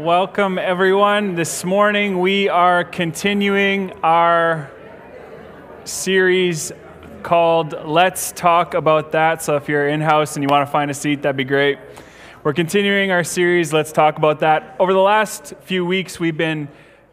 Welcome, 0.00 0.58
everyone. 0.58 1.34
This 1.34 1.62
morning 1.62 2.20
we 2.20 2.48
are 2.48 2.84
continuing 2.84 3.92
our 4.02 4.70
series 5.84 6.72
called 7.22 7.74
Let's 7.84 8.32
Talk 8.32 8.72
About 8.72 9.12
That. 9.12 9.42
So 9.42 9.56
if 9.56 9.68
you're 9.68 9.88
in 9.88 10.00
house 10.00 10.36
and 10.36 10.42
you 10.42 10.48
want 10.48 10.66
to 10.66 10.72
find 10.72 10.90
a 10.90 10.94
seat, 10.94 11.20
that'd 11.20 11.36
be 11.36 11.44
great. 11.44 11.78
We're 12.42 12.54
continuing 12.54 13.10
our 13.10 13.22
series, 13.22 13.74
Let's 13.74 13.92
Talk 13.92 14.16
About 14.16 14.40
That. 14.40 14.74
Over 14.80 14.94
the 14.94 15.00
last 15.00 15.52
few 15.64 15.84
weeks, 15.84 16.18
we've 16.18 16.34
been 16.34 16.68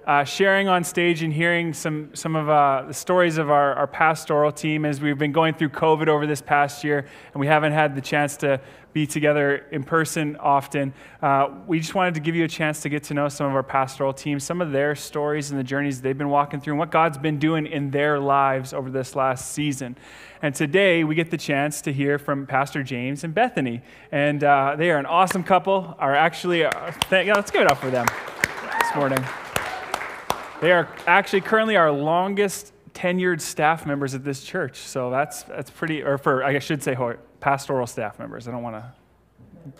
uh, 0.08 0.24
sharing 0.24 0.70
on 0.70 0.86
stage 0.86 1.22
and 1.22 1.34
hearing 1.34 1.74
some, 1.74 2.10
some 2.14 2.38
of 2.38 2.50
uh, 2.50 2.86
the 2.88 2.94
stories 2.94 3.38
of 3.38 3.52
our, 3.52 3.74
our 3.74 3.88
pastoral 3.88 4.54
team 4.54 4.86
as 4.86 5.02
we've 5.02 5.18
been 5.18 5.34
going 5.34 5.54
through 5.54 5.68
COVID 5.68 6.08
over 6.08 6.26
this 6.26 6.42
past 6.42 6.82
year, 6.82 7.00
and 7.34 7.42
we 7.42 7.46
haven't 7.46 7.74
had 7.74 7.94
the 7.94 8.00
chance 8.00 8.38
to 8.38 8.62
be 8.94 9.06
together 9.06 9.66
in 9.72 9.84
person 9.84 10.38
often. 10.38 10.94
Uh, 11.22 11.50
we 11.68 11.78
just 11.78 11.94
wanted 11.94 12.14
to 12.14 12.22
give 12.22 12.36
you 12.36 12.46
a 12.46 12.48
chance 12.48 12.80
to 12.82 12.88
get 12.88 13.04
to 13.04 13.14
know 13.14 13.28
some 13.28 13.48
of 13.48 13.54
our 13.54 13.62
pastoral 13.62 14.14
team, 14.14 14.40
some 14.40 14.62
of 14.62 14.72
their 14.72 14.96
stories 14.96 15.52
and 15.52 15.60
the 15.60 15.64
journeys 15.64 16.02
they've 16.02 16.18
been 16.18 16.30
walking 16.30 16.62
through, 16.62 16.72
and 16.72 16.80
what 16.80 16.90
God's 16.90 17.18
been 17.18 17.38
doing 17.38 17.68
in 17.68 17.92
their 17.92 18.18
lives 18.18 18.72
over 18.72 18.90
this 18.90 19.14
last 19.14 19.52
season. 19.52 19.98
And 20.42 20.56
today 20.56 21.04
we 21.04 21.16
get 21.16 21.32
the 21.32 21.38
chance 21.38 21.82
to 21.82 21.92
hear 21.92 22.18
from 22.18 22.48
Pastor 22.48 22.82
James 22.82 23.26
and 23.26 23.34
Bethany, 23.34 23.82
and 24.10 24.42
uh, 24.42 24.78
they 24.78 24.90
are 24.90 25.00
an 25.00 25.06
awesome 25.06 25.44
couple. 25.44 25.96
Are 26.00 26.16
actually, 26.16 26.64
uh, 26.64 26.92
th- 27.10 27.28
yeah, 27.28 27.34
let's 27.34 27.52
give 27.52 27.62
it 27.62 27.70
up 27.70 27.80
for 27.80 27.90
them 27.90 28.06
this 28.80 28.96
morning. 28.96 29.22
They 30.60 30.72
are 30.72 30.88
actually 31.06 31.42
currently 31.42 31.76
our 31.76 31.92
longest 31.92 32.74
tenured 32.94 33.42
staff 33.42 33.86
members 33.86 34.16
at 34.16 34.24
this 34.24 34.44
church. 34.44 34.78
So 34.78 35.12
that's, 35.12 35.44
that's 35.44 35.70
pretty, 35.70 36.02
or 36.02 36.18
for, 36.18 36.44
I 36.44 36.58
should 36.60 36.82
say, 36.82 36.98
pastoral 37.40 37.86
staff 37.86 38.18
members. 38.18 38.48
I 38.48 38.52
don't 38.52 38.64
want 38.64 38.76
to 38.76 38.94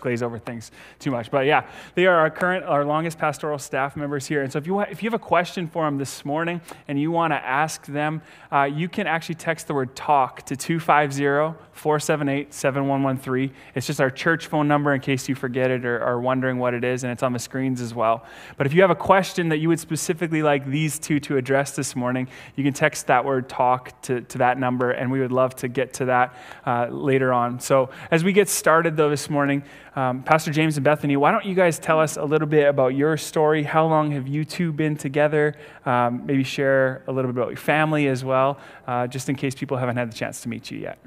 glaze 0.00 0.22
over 0.22 0.38
things 0.38 0.70
too 0.98 1.10
much. 1.10 1.30
But 1.30 1.46
yeah, 1.46 1.68
they 1.94 2.06
are 2.06 2.16
our 2.16 2.30
current, 2.30 2.64
our 2.64 2.84
longest 2.84 3.18
pastoral 3.18 3.58
staff 3.58 3.96
members 3.96 4.26
here. 4.26 4.42
And 4.42 4.52
so 4.52 4.58
if 4.58 4.66
you, 4.66 4.80
if 4.80 5.02
you 5.02 5.06
have 5.06 5.20
a 5.20 5.24
question 5.24 5.66
for 5.66 5.84
them 5.84 5.98
this 5.98 6.24
morning 6.24 6.60
and 6.86 7.00
you 7.00 7.10
want 7.10 7.32
to 7.32 7.36
ask 7.36 7.86
them, 7.86 8.22
uh, 8.52 8.64
you 8.64 8.88
can 8.88 9.06
actually 9.06 9.36
text 9.36 9.66
the 9.66 9.74
word 9.74 9.94
talk 9.96 10.44
to 10.46 10.56
250 10.56 11.58
478 11.78 12.52
7113. 12.52 13.54
It's 13.74 13.86
just 13.86 14.00
our 14.00 14.10
church 14.10 14.46
phone 14.46 14.66
number 14.66 14.92
in 14.94 15.00
case 15.00 15.28
you 15.28 15.34
forget 15.34 15.70
it 15.70 15.84
or 15.84 16.00
are 16.02 16.20
wondering 16.20 16.58
what 16.58 16.74
it 16.74 16.84
is, 16.84 17.04
and 17.04 17.12
it's 17.12 17.22
on 17.22 17.32
the 17.32 17.38
screens 17.38 17.80
as 17.80 17.94
well. 17.94 18.24
But 18.56 18.66
if 18.66 18.74
you 18.74 18.82
have 18.82 18.90
a 18.90 18.96
question 18.96 19.48
that 19.50 19.58
you 19.58 19.68
would 19.68 19.78
specifically 19.78 20.42
like 20.42 20.66
these 20.66 20.98
two 20.98 21.20
to 21.20 21.36
address 21.36 21.76
this 21.76 21.94
morning, 21.94 22.28
you 22.56 22.64
can 22.64 22.72
text 22.72 23.06
that 23.06 23.24
word 23.24 23.48
talk 23.48 24.00
to, 24.02 24.22
to 24.22 24.38
that 24.38 24.58
number, 24.58 24.90
and 24.90 25.10
we 25.10 25.20
would 25.20 25.32
love 25.32 25.54
to 25.56 25.68
get 25.68 25.94
to 25.94 26.06
that 26.06 26.34
uh, 26.66 26.88
later 26.90 27.32
on. 27.32 27.60
So 27.60 27.90
as 28.10 28.24
we 28.24 28.32
get 28.32 28.48
started, 28.48 28.96
though, 28.96 29.10
this 29.10 29.30
morning, 29.30 29.62
um, 29.98 30.22
Pastor 30.22 30.52
James 30.52 30.76
and 30.76 30.84
Bethany, 30.84 31.16
why 31.16 31.32
don't 31.32 31.44
you 31.44 31.56
guys 31.56 31.78
tell 31.80 31.98
us 31.98 32.16
a 32.16 32.22
little 32.22 32.46
bit 32.46 32.68
about 32.68 32.94
your 32.94 33.16
story? 33.16 33.64
How 33.64 33.84
long 33.84 34.12
have 34.12 34.28
you 34.28 34.44
two 34.44 34.72
been 34.72 34.96
together? 34.96 35.56
Um, 35.84 36.24
maybe 36.24 36.44
share 36.44 37.02
a 37.08 37.12
little 37.12 37.32
bit 37.32 37.40
about 37.40 37.50
your 37.50 37.56
family 37.56 38.06
as 38.06 38.24
well, 38.24 38.60
uh, 38.86 39.08
just 39.08 39.28
in 39.28 39.34
case 39.34 39.56
people 39.56 39.76
haven't 39.76 39.96
had 39.96 40.08
the 40.12 40.14
chance 40.14 40.40
to 40.42 40.48
meet 40.48 40.70
you 40.70 40.78
yet. 40.78 41.00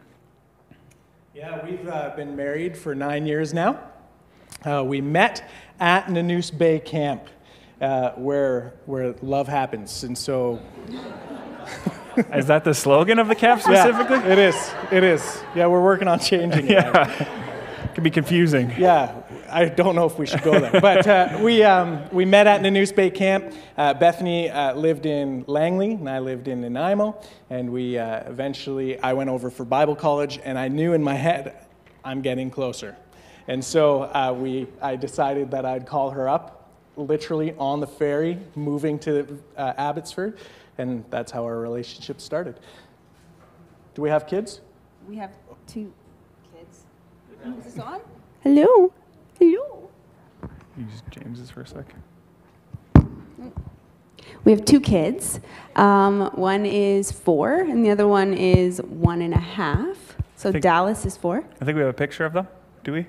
Yeah, 1.34 1.66
we've 1.66 1.88
uh, 1.88 2.12
been 2.18 2.36
married 2.36 2.78
for 2.78 2.94
nine 2.94 3.26
years 3.26 3.54
now. 3.54 3.80
Uh, 4.66 4.84
we 4.86 5.00
met 5.00 5.50
at 5.80 6.08
Nanoose 6.08 6.56
Bay 6.56 6.80
Camp, 6.80 7.28
uh, 7.80 8.12
where 8.12 8.74
where 8.86 9.14
love 9.22 9.48
happens, 9.48 10.04
and 10.04 10.18
so. 10.18 10.60
is 12.34 12.48
that 12.48 12.66
the 12.66 12.74
slogan 12.74 13.20
of 13.20 13.30
the 13.30 13.36
camp 13.36 13.62
specifically? 13.62 14.18
Yeah, 14.18 14.34
it 14.34 14.38
is. 14.38 14.74
It 14.92 15.04
is. 15.06 15.44
Yeah, 15.56 15.68
we're 15.68 15.82
working 15.82 16.10
on 16.10 16.20
changing 16.20 16.68
it. 16.68 16.72
Yeah 16.72 17.48
can 18.02 18.04
be 18.04 18.10
confusing. 18.10 18.74
Yeah, 18.80 19.22
I 19.48 19.66
don't 19.66 19.96
know 19.96 20.06
if 20.06 20.18
we 20.18 20.26
should 20.26 20.42
go 20.42 20.60
there. 20.60 20.82
But 20.82 21.06
uh, 21.06 21.38
we, 21.42 21.64
um, 21.64 22.02
we 22.12 22.26
met 22.26 22.48
at 22.48 22.62
Nanoose 22.62 22.96
Bay 22.96 23.12
Camp. 23.12 23.54
Uh, 23.78 23.94
Bethany 23.94 24.50
uh, 24.50 24.74
lived 24.74 25.06
in 25.06 25.44
Langley, 25.46 25.94
and 25.94 26.10
I 26.10 26.18
lived 26.18 26.48
in 26.48 26.62
Nanaimo. 26.62 27.22
And 27.52 27.72
we 27.72 28.00
uh, 28.00 28.24
eventually, 28.28 29.00
I 29.00 29.14
went 29.14 29.30
over 29.30 29.52
for 29.52 29.66
Bible 29.66 29.96
college, 29.96 30.40
and 30.44 30.58
I 30.58 30.68
knew 30.68 30.94
in 30.94 31.04
my 31.04 31.14
head, 31.14 31.68
I'm 32.04 32.22
getting 32.22 32.50
closer. 32.50 32.96
And 33.48 33.64
so 33.64 34.04
uh, 34.04 34.36
we, 34.36 34.68
I 34.82 34.96
decided 34.96 35.52
that 35.52 35.66
I'd 35.66 35.86
call 35.86 36.10
her 36.10 36.28
up, 36.28 36.72
literally 36.96 37.54
on 37.60 37.82
the 37.82 37.88
ferry, 37.88 38.40
moving 38.56 38.98
to 39.00 39.40
uh, 39.58 39.74
Abbotsford. 39.78 40.40
And 40.80 41.06
that's 41.12 41.32
how 41.32 41.44
our 41.44 41.60
relationship 41.60 42.20
started. 42.20 42.60
Do 43.94 44.02
we 44.02 44.10
have 44.10 44.26
kids? 44.26 44.62
We 45.08 45.18
have 45.18 45.32
two 45.68 45.94
is 47.46 47.64
this 47.66 47.80
on? 47.80 48.02
Hello. 48.42 48.94
Hello. 49.40 49.90
Use 50.78 51.04
James's 51.10 51.50
for 51.50 51.62
a 51.62 51.68
second. 51.68 52.02
We 54.44 54.52
have 54.52 54.66
two 54.66 54.80
kids. 54.80 55.40
Um, 55.76 56.32
one 56.34 56.66
is 56.66 57.12
four, 57.12 57.54
and 57.54 57.86
the 57.86 57.92
other 57.92 58.08
one 58.08 58.34
is 58.34 58.82
one 58.82 59.22
and 59.22 59.34
a 59.34 59.40
half. 59.40 60.18
So 60.36 60.52
think, 60.52 60.64
Dallas 60.64 61.06
is 61.06 61.16
four. 61.16 61.44
I 61.62 61.66
think 61.66 61.76
we 61.76 61.82
have 61.82 61.90
a 61.90 61.94
picture 61.94 62.26
of 62.26 62.34
them. 62.34 62.48
Do 62.84 62.94
we? 62.94 63.00
Am 63.00 63.06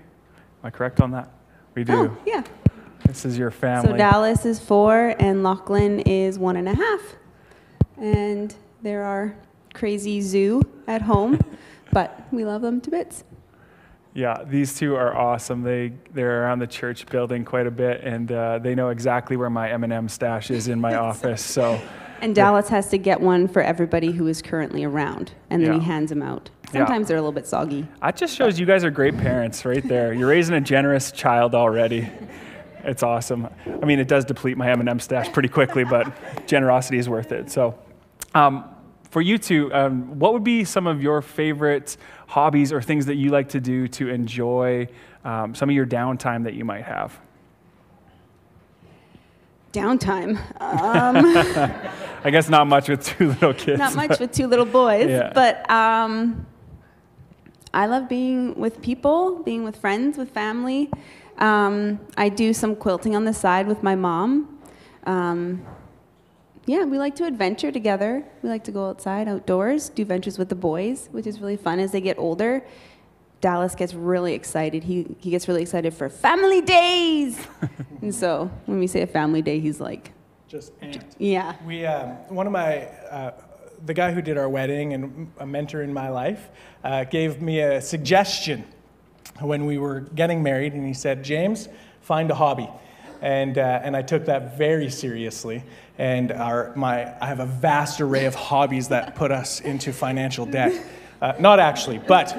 I 0.65 0.71
correct 0.71 1.01
on 1.01 1.11
that? 1.13 1.31
We 1.75 1.85
do. 1.85 1.93
Oh, 1.93 2.17
yeah. 2.27 2.45
This 3.07 3.25
is 3.25 3.39
your 3.39 3.51
family. 3.51 3.93
So 3.93 3.97
Dallas 3.97 4.45
is 4.45 4.61
four, 4.61 5.15
and 5.19 5.43
Lachlan 5.43 6.01
is 6.01 6.39
one 6.39 6.57
and 6.57 6.69
a 6.69 6.75
half. 6.75 7.01
And 7.97 8.55
they're 8.83 9.05
our 9.05 9.35
crazy 9.73 10.21
zoo 10.21 10.63
at 10.87 11.01
home, 11.03 11.41
but 11.93 12.27
we 12.31 12.45
love 12.45 12.61
them 12.61 12.81
to 12.83 12.91
bits. 12.91 13.25
Yeah, 14.15 14.45
these 14.47 14.79
two 14.79 14.95
are 14.95 15.17
awesome. 15.17 15.63
They 15.63 15.93
they're 16.13 16.45
around 16.45 16.59
the 16.59 16.67
church 16.67 17.07
building 17.07 17.45
quite 17.45 17.67
a 17.67 17.71
bit, 17.71 18.03
and 18.03 18.31
uh, 18.31 18.59
they 18.59 18.75
know 18.75 18.91
exactly 18.91 19.37
where 19.37 19.49
my 19.49 19.71
M&M 19.71 20.09
stash 20.09 20.51
is 20.51 20.69
in 20.69 20.81
my 20.81 20.95
office. 21.09 21.43
So. 21.43 21.81
And 22.21 22.35
Dallas 22.37 22.69
has 22.69 22.89
to 22.91 22.99
get 22.99 23.21
one 23.21 23.49
for 23.49 23.63
everybody 23.63 24.13
who 24.13 24.29
is 24.29 24.43
currently 24.43 24.85
around, 24.85 25.33
and 25.51 25.65
then 25.65 25.73
yeah. 25.73 25.79
he 25.81 25.85
hands 25.85 26.11
them 26.11 26.23
out. 26.23 26.51
Sometimes 26.71 27.05
yeah. 27.05 27.09
they're 27.09 27.17
a 27.17 27.21
little 27.21 27.33
bit 27.33 27.47
soggy. 27.47 27.89
That 28.01 28.17
just 28.17 28.37
shows 28.37 28.61
you 28.61 28.67
guys 28.67 28.85
are 28.85 28.91
great 28.91 29.17
parents, 29.19 29.65
right 29.65 29.87
there. 29.87 30.15
You're 30.15 30.29
raising 30.29 30.55
a 30.55 30.61
generous 30.61 31.11
child 31.13 31.55
already. 31.55 32.09
It's 32.85 33.05
awesome. 33.05 33.49
I 33.81 33.85
mean, 33.85 34.01
it 34.01 34.09
does 34.09 34.25
deplete 34.25 34.57
my 34.57 34.69
M&M 34.73 34.99
stash 34.99 35.33
pretty 35.33 35.49
quickly, 35.49 35.85
but 35.85 36.13
generosity 36.49 36.99
is 36.99 37.09
worth 37.09 37.31
it. 37.31 37.49
So, 37.49 37.79
um, 38.35 38.65
for 39.13 39.21
you 39.21 39.37
two, 39.37 39.73
um, 39.75 40.19
what 40.19 40.33
would 40.33 40.43
be 40.43 40.65
some 40.65 40.87
of 40.87 41.03
your 41.03 41.21
favorite 41.21 41.99
hobbies 42.29 42.73
or 42.73 42.81
things 42.81 43.05
that 43.05 43.17
you 43.17 43.29
like 43.29 43.51
to 43.51 43.61
do 43.61 43.87
to 43.89 44.09
enjoy 44.09 44.89
um, 45.23 45.55
some 45.55 45.69
of 45.69 45.77
your 45.77 45.85
downtime 45.85 46.45
that 46.45 46.55
you 46.55 46.65
might 46.65 46.85
have? 46.85 47.21
Downtime. 49.73 50.41
Um, 50.63 51.17
I 52.25 52.31
guess 52.31 52.49
not 52.49 52.67
much 52.69 52.89
with 52.89 53.05
two 53.05 53.29
little 53.33 53.53
kids. 53.53 53.79
Not 53.79 53.95
much 53.95 54.19
with 54.19 54.33
two 54.33 54.47
little 54.47 54.65
boys, 54.65 55.11
yeah. 55.11 55.31
but 55.35 55.71
um, 55.71 56.47
I 57.75 57.87
love 57.87 58.09
being 58.09 58.59
with 58.59 58.81
people, 58.81 59.43
being 59.43 59.63
with 59.63 59.77
friends, 59.77 60.17
with 60.17 60.31
family. 60.31 60.89
Um, 61.37 62.01
I 62.17 62.31
do 62.31 62.55
some 62.55 62.77
quilting 62.77 63.15
on 63.15 63.27
the 63.27 63.35
side 63.35 63.67
with 63.67 63.83
my 63.83 63.95
mom. 63.95 64.59
Um, 65.05 65.67
yeah, 66.67 66.85
we 66.85 66.99
like 66.99 67.17
to 67.17 67.25
adventure 67.25 67.73
together. 67.73 68.25
We 68.43 68.49
like 68.49 68.65
to 68.65 68.73
go 68.73 68.89
outside, 68.89 69.29
outdoors, 69.29 69.89
do 69.89 70.05
ventures 70.05 70.39
with 70.39 70.49
the 70.49 70.55
boys, 70.55 71.09
which 71.11 71.27
is 71.27 71.41
really 71.41 71.57
fun 71.57 71.81
as 71.81 71.93
they 71.93 72.01
get 72.01 72.19
older. 72.19 72.65
Dallas 73.41 73.75
gets 73.75 73.95
really 73.95 74.35
excited. 74.35 74.85
He, 74.85 75.17
he 75.19 75.31
gets 75.31 75.49
really 75.49 75.63
excited 75.63 75.93
for 75.93 76.09
family 76.09 76.61
days. 76.61 77.45
and 78.01 78.15
so 78.15 78.51
when 78.67 78.79
we 78.79 78.87
say 78.87 79.03
a 79.03 79.07
family 79.07 79.43
day, 79.43 79.59
he's 79.59 79.81
like, 79.81 80.13
just 80.47 80.79
amped. 80.81 81.17
Yeah. 81.19 81.57
We, 81.67 81.85
um, 81.85 82.11
one 82.29 82.47
of 82.47 82.53
my, 82.53 82.83
uh, 83.11 83.33
the 83.85 83.95
guy 83.95 84.13
who 84.13 84.23
did 84.23 84.39
our 84.39 84.49
wedding 84.49 84.93
and 84.93 85.33
a 85.39 85.47
mentor 85.47 85.83
in 85.83 85.93
my 85.93 86.11
life, 86.11 86.51
uh, 86.85 87.05
gave 87.05 87.43
me 87.43 87.61
a 87.61 87.81
suggestion 87.81 88.65
when 89.41 89.67
we 89.67 89.79
were 89.79 90.01
getting 90.01 90.43
married, 90.43 90.75
and 90.75 90.87
he 90.87 90.95
said, 90.95 91.25
James, 91.25 91.69
find 92.01 92.31
a 92.31 92.35
hobby. 92.35 92.69
And, 93.23 93.57
uh, 93.57 93.81
and 93.83 93.97
I 93.97 94.03
took 94.03 94.27
that 94.27 94.59
very 94.59 94.91
seriously. 94.91 95.63
And 95.97 96.33
our, 96.33 96.73
my, 96.77 97.15
I 97.21 97.27
have 97.27 97.41
a 97.41 97.47
vast 97.47 98.01
array 98.01 98.27
of 98.27 98.35
hobbies 98.35 98.89
that 98.89 99.15
put 99.15 99.31
us 99.31 99.61
into 99.61 99.93
financial 99.93 100.45
debt. 100.45 100.75
Uh, 101.21 101.35
not 101.39 101.61
actually, 101.61 101.99
but 101.99 102.37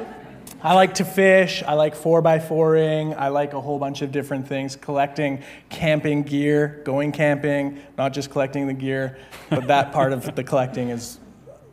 I 0.62 0.76
like 0.76 0.94
to 0.96 1.06
fish, 1.06 1.64
I 1.66 1.74
like 1.74 1.96
4x4ing, 1.96 3.18
I 3.18 3.30
like 3.30 3.54
a 3.54 3.60
whole 3.60 3.80
bunch 3.80 4.02
of 4.02 4.12
different 4.12 4.48
things, 4.48 4.78
collecting 4.78 5.44
camping 5.70 6.24
gear, 6.24 6.82
going 6.86 7.12
camping, 7.12 7.82
not 7.98 8.14
just 8.14 8.30
collecting 8.30 8.68
the 8.68 8.74
gear, 8.74 9.18
but 9.50 9.68
that 9.68 9.92
part 9.92 10.14
of 10.14 10.36
the 10.36 10.44
collecting 10.44 10.90
is 10.90 11.20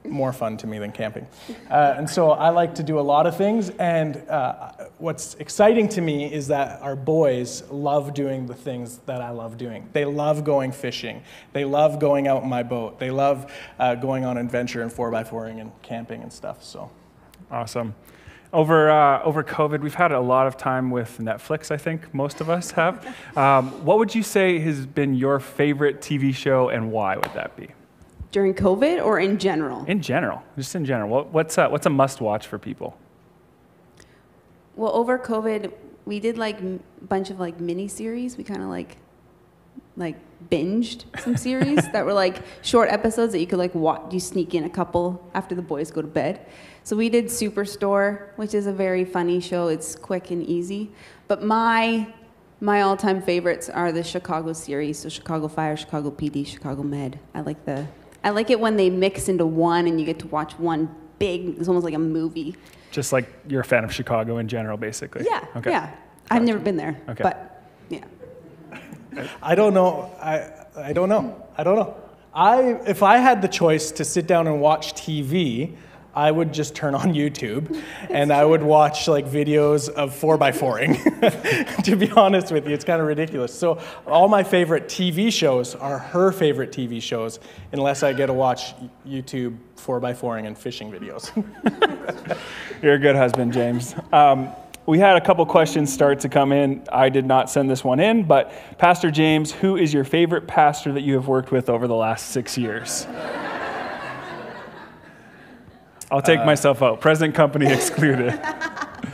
more 0.05 0.32
fun 0.32 0.56
to 0.58 0.67
me 0.67 0.79
than 0.79 0.93
camping. 0.93 1.26
Uh, 1.70 1.94
and 1.97 2.08
so 2.08 2.31
I 2.31 2.50
like 2.50 2.75
to 2.76 2.82
do 2.82 2.99
a 2.99 3.02
lot 3.02 3.26
of 3.26 3.37
things. 3.37 3.70
And 3.70 4.17
uh, 4.29 4.73
what's 4.99 5.35
exciting 5.35 5.88
to 5.91 6.00
me 6.00 6.32
is 6.32 6.49
that 6.49 6.81
our 6.82 6.97
boys 6.97 7.62
love 7.70 8.14
doing 8.14 8.47
the 8.47 8.55
things 8.55 8.99
that 9.06 9.20
I 9.20 9.31
love 9.31 9.58
doing. 9.58 9.88
They 9.93 10.05
love 10.05 10.44
going 10.44 10.73
fishing. 10.73 11.23
They 11.52 11.64
love 11.64 11.99
going 11.99 12.29
out 12.29 12.43
in 12.43 12.49
my 12.49 12.62
boat. 12.62 12.99
They 12.99 13.11
love 13.11 13.52
uh, 13.79 13.94
going 13.97 14.25
on 14.25 14.38
adventure 14.38 14.82
and 14.82 14.91
4x4ing 14.91 15.61
and 15.61 15.70
camping 15.82 16.23
and 16.23 16.32
stuff. 16.32 16.64
So 16.64 16.91
awesome. 17.50 17.94
over, 18.53 18.91
uh, 18.91 19.23
over 19.23 19.44
COVID, 19.44 19.81
we've 19.81 19.94
had 19.94 20.12
a 20.12 20.20
lot 20.20 20.46
of 20.46 20.56
time 20.56 20.91
with 20.91 21.19
Netflix, 21.19 21.70
I 21.70 21.76
think 21.76 22.12
most 22.14 22.41
of 22.41 22.49
us 22.49 22.73
have. 22.73 23.06
Um, 23.37 23.85
what 23.85 23.99
would 23.99 24.14
you 24.14 24.23
say 24.23 24.58
has 24.58 24.87
been 24.87 25.14
your 25.14 25.38
favorite 25.38 26.00
TV 26.00 26.35
show 26.35 26.69
and 26.69 26.91
why 26.91 27.17
would 27.17 27.32
that 27.35 27.56
be? 27.56 27.69
During 28.31 28.55
COVID 28.55 29.05
or 29.05 29.19
in 29.19 29.38
general? 29.38 29.85
In 29.87 30.00
general, 30.00 30.43
just 30.56 30.75
in 30.75 30.85
general. 30.85 31.09
What, 31.09 31.32
what's, 31.32 31.59
a, 31.59 31.69
what's 31.69 31.87
a 31.87 31.91
must 31.91 32.21
watch 32.21 32.47
for 32.47 32.59
people? 32.59 32.97
Well, 34.77 34.93
over 34.94 35.19
COVID, 35.19 35.73
we 36.05 36.21
did 36.21 36.38
like 36.38 36.61
a 36.61 36.79
bunch 37.03 37.31
of 37.31 37.41
like 37.41 37.61
mini 37.61 37.88
series. 37.88 38.37
We 38.37 38.44
kind 38.44 38.62
of 38.62 38.69
like 38.69 38.97
like 39.97 40.17
binged 40.50 41.05
some 41.21 41.37
series 41.49 41.82
that 41.93 42.05
were 42.05 42.12
like 42.12 42.43
short 42.62 42.88
episodes 42.88 43.32
that 43.32 43.41
you 43.41 43.47
could 43.47 43.59
like 43.59 43.75
watch. 43.75 44.12
You 44.12 44.21
sneak 44.21 44.55
in 44.55 44.65
a 44.65 44.71
couple 44.71 45.31
after 45.35 45.55
the 45.55 45.62
boys 45.62 45.91
go 45.91 46.00
to 46.00 46.09
bed. 46.09 46.47
So 46.85 46.97
we 46.97 47.09
did 47.09 47.27
Superstore, 47.27 48.37
which 48.37 48.55
is 48.55 48.67
a 48.67 48.73
very 48.73 49.05
funny 49.05 49.41
show. 49.41 49.69
It's 49.69 49.94
quick 49.94 50.31
and 50.31 50.44
easy. 50.47 50.91
But 51.29 51.43
my 51.43 52.12
my 52.62 52.82
all-time 52.82 53.23
favorites 53.23 53.71
are 53.71 53.91
the 53.91 54.03
Chicago 54.03 54.53
series, 54.53 54.99
so 54.99 55.09
Chicago 55.09 55.49
Fire, 55.49 55.77
Chicago 55.77 56.11
PD, 56.11 56.47
Chicago 56.47 56.82
Med. 56.82 57.19
I 57.35 57.41
like 57.41 57.65
the 57.65 57.87
I 58.22 58.31
like 58.31 58.50
it 58.50 58.61
when 58.61 58.76
they 58.76 58.90
mix 58.90 59.28
into 59.28 59.46
one 59.46 59.87
and 59.87 59.99
you 59.99 60.06
get 60.06 60.19
to 60.20 60.26
watch 60.28 60.58
one 60.58 60.94
big. 61.19 61.58
It's 61.58 61.69
almost 61.69 61.84
like 61.84 61.94
a 61.94 61.99
movie. 61.99 62.56
Just 62.90 63.12
like 63.12 63.28
you're 63.49 63.61
a 63.61 63.64
fan 63.64 63.84
of 63.84 63.93
Chicago 63.93 64.38
in 64.38 64.49
general, 64.49 64.76
basically. 64.76 65.25
Yeah. 65.25 65.46
Okay. 65.56 65.70
Yeah. 65.70 65.94
I've 66.31 66.43
never 66.43 66.58
been 66.58 66.76
there. 66.76 67.00
Okay. 67.08 67.22
But 67.22 67.64
yeah. 67.88 68.05
I 69.43 69.55
don't 69.55 69.75
know. 69.75 70.12
I 70.20 70.50
I 70.76 70.93
don't 70.93 71.08
know. 71.08 71.46
I 71.56 71.64
don't 71.64 71.76
know. 71.76 71.96
I 72.34 72.61
if 72.87 73.02
I 73.02 73.19
had 73.19 73.43
the 73.43 73.49
choice 73.49 73.90
to 73.93 74.05
sit 74.05 74.26
down 74.26 74.46
and 74.46 74.61
watch 74.61 74.94
TV, 74.94 75.76
I 76.15 76.31
would 76.31 76.53
just 76.53 76.75
turn 76.75 76.95
on 76.95 77.15
YouTube 77.15 77.83
and 78.09 78.33
I 78.33 78.45
would 78.45 78.62
watch 78.62 79.07
like 79.09 79.27
videos 79.27 79.89
of 79.89 80.12
4x4ing. 80.19 81.83
to 81.85 81.97
be 81.97 82.11
honest 82.12 82.53
with 82.53 82.67
you, 82.67 82.75
it's 82.75 82.85
kind 82.85 83.01
of 83.01 83.07
ridiculous. 83.07 83.55
So, 83.55 83.81
all 84.07 84.29
my 84.29 84.43
favorite 84.43 84.87
TV 84.89 85.33
shows 85.33 85.75
are 85.75 85.99
her 85.99 86.33
favorite 86.33 86.73
TV 86.73 87.01
shows, 87.01 87.41
unless 87.73 88.03
I 88.03 88.12
get 88.12 88.27
to 88.27 88.33
watch 88.33 88.75
YouTube 89.07 89.57
4x4ing 89.77 90.47
and 90.47 90.59
fishing 90.59 90.91
videos. 90.91 91.31
You're 92.83 92.95
a 92.95 92.99
good 92.99 93.17
husband, 93.17 93.53
James. 93.53 93.95
Um, 94.13 94.51
we 94.87 94.99
had 94.99 95.17
a 95.17 95.21
couple 95.21 95.45
questions 95.47 95.93
start 95.93 96.21
to 96.21 96.29
come 96.29 96.53
in. 96.53 96.83
I 96.91 97.11
did 97.11 97.25
not 97.25 97.51
send 97.51 97.71
this 97.71 97.85
one 97.85 98.01
in, 98.01 98.25
but 98.25 98.53
Pastor 98.79 99.11
James, 99.11 99.53
who 99.53 99.77
is 99.77 99.95
your 99.95 100.05
favorite 100.05 100.49
pastor 100.49 100.93
that 100.93 101.03
you 101.03 101.15
have 101.15 101.29
worked 101.29 101.53
with 101.53 101.69
over 101.69 101.87
the 101.87 101.95
last 101.95 102.31
six 102.31 102.59
years? 102.59 103.06
I'll 106.11 106.23
take 106.23 106.41
uh, 106.41 106.47
myself 106.47 106.83
out. 106.83 107.01
Present 107.01 107.35
company 107.35 107.67
excluded. 107.73 108.41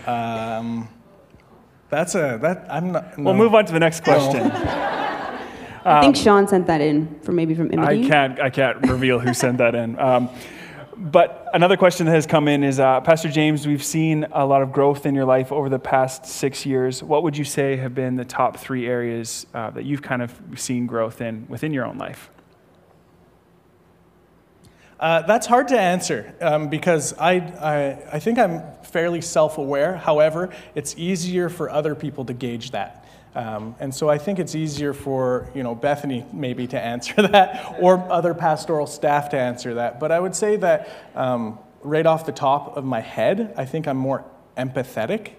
Um, 0.06 0.88
that's 1.90 2.14
a 2.14 2.38
that 2.42 2.66
I'm 2.70 2.92
not. 2.92 3.18
No. 3.18 3.24
We'll 3.24 3.34
move 3.34 3.54
on 3.54 3.66
to 3.66 3.72
the 3.72 3.80
next 3.80 4.02
question. 4.04 4.50
I 5.86 6.00
think 6.00 6.16
Sean 6.16 6.48
sent 6.48 6.66
that 6.66 6.80
in 6.80 7.20
from 7.20 7.36
maybe 7.36 7.54
from 7.54 7.72
Imogen. 7.72 8.04
I 8.04 8.08
can't 8.08 8.40
I 8.40 8.50
can't 8.50 8.82
reveal 8.88 9.20
who 9.20 9.32
sent 9.32 9.58
that 9.58 9.74
in. 9.74 9.98
Um, 9.98 10.28
but 10.96 11.46
another 11.52 11.76
question 11.76 12.06
that 12.06 12.12
has 12.12 12.26
come 12.26 12.48
in 12.48 12.64
is 12.64 12.80
uh, 12.80 13.02
Pastor 13.02 13.28
James, 13.28 13.66
we've 13.66 13.84
seen 13.84 14.26
a 14.32 14.46
lot 14.46 14.62
of 14.62 14.72
growth 14.72 15.04
in 15.04 15.14
your 15.14 15.26
life 15.26 15.52
over 15.52 15.68
the 15.68 15.78
past 15.78 16.24
six 16.24 16.64
years. 16.64 17.02
What 17.02 17.22
would 17.22 17.36
you 17.36 17.44
say 17.44 17.76
have 17.76 17.94
been 17.94 18.16
the 18.16 18.24
top 18.24 18.56
three 18.56 18.86
areas 18.86 19.46
uh, 19.52 19.70
that 19.70 19.84
you've 19.84 20.02
kind 20.02 20.22
of 20.22 20.40
seen 20.56 20.86
growth 20.86 21.20
in 21.20 21.46
within 21.48 21.74
your 21.74 21.84
own 21.84 21.98
life? 21.98 22.30
Uh, 24.98 25.20
that's 25.22 25.46
hard 25.46 25.68
to 25.68 25.78
answer 25.78 26.34
um, 26.40 26.68
because 26.68 27.12
I, 27.18 27.34
I, 27.34 28.16
I, 28.16 28.18
think 28.18 28.38
I'm 28.38 28.62
fairly 28.82 29.20
self 29.20 29.58
aware. 29.58 29.96
However, 29.96 30.48
it's 30.74 30.94
easier 30.96 31.50
for 31.50 31.68
other 31.68 31.94
people 31.94 32.24
to 32.24 32.32
gauge 32.32 32.70
that. 32.70 33.04
Um, 33.34 33.76
and 33.78 33.94
so 33.94 34.08
I 34.08 34.16
think 34.16 34.38
it's 34.38 34.54
easier 34.54 34.94
for 34.94 35.50
you 35.54 35.62
know 35.62 35.74
Bethany 35.74 36.24
maybe 36.32 36.66
to 36.68 36.80
answer 36.80 37.20
that 37.28 37.76
or 37.78 37.98
other 38.10 38.32
pastoral 38.32 38.86
staff 38.86 39.28
to 39.30 39.38
answer 39.38 39.74
that. 39.74 40.00
But 40.00 40.12
I 40.12 40.18
would 40.18 40.34
say 40.34 40.56
that 40.56 40.88
um, 41.14 41.58
right 41.82 42.06
off 42.06 42.24
the 42.24 42.32
top 42.32 42.78
of 42.78 42.84
my 42.84 43.00
head, 43.00 43.52
I 43.54 43.66
think 43.66 43.86
I'm 43.86 43.98
more 43.98 44.24
empathetic 44.56 45.32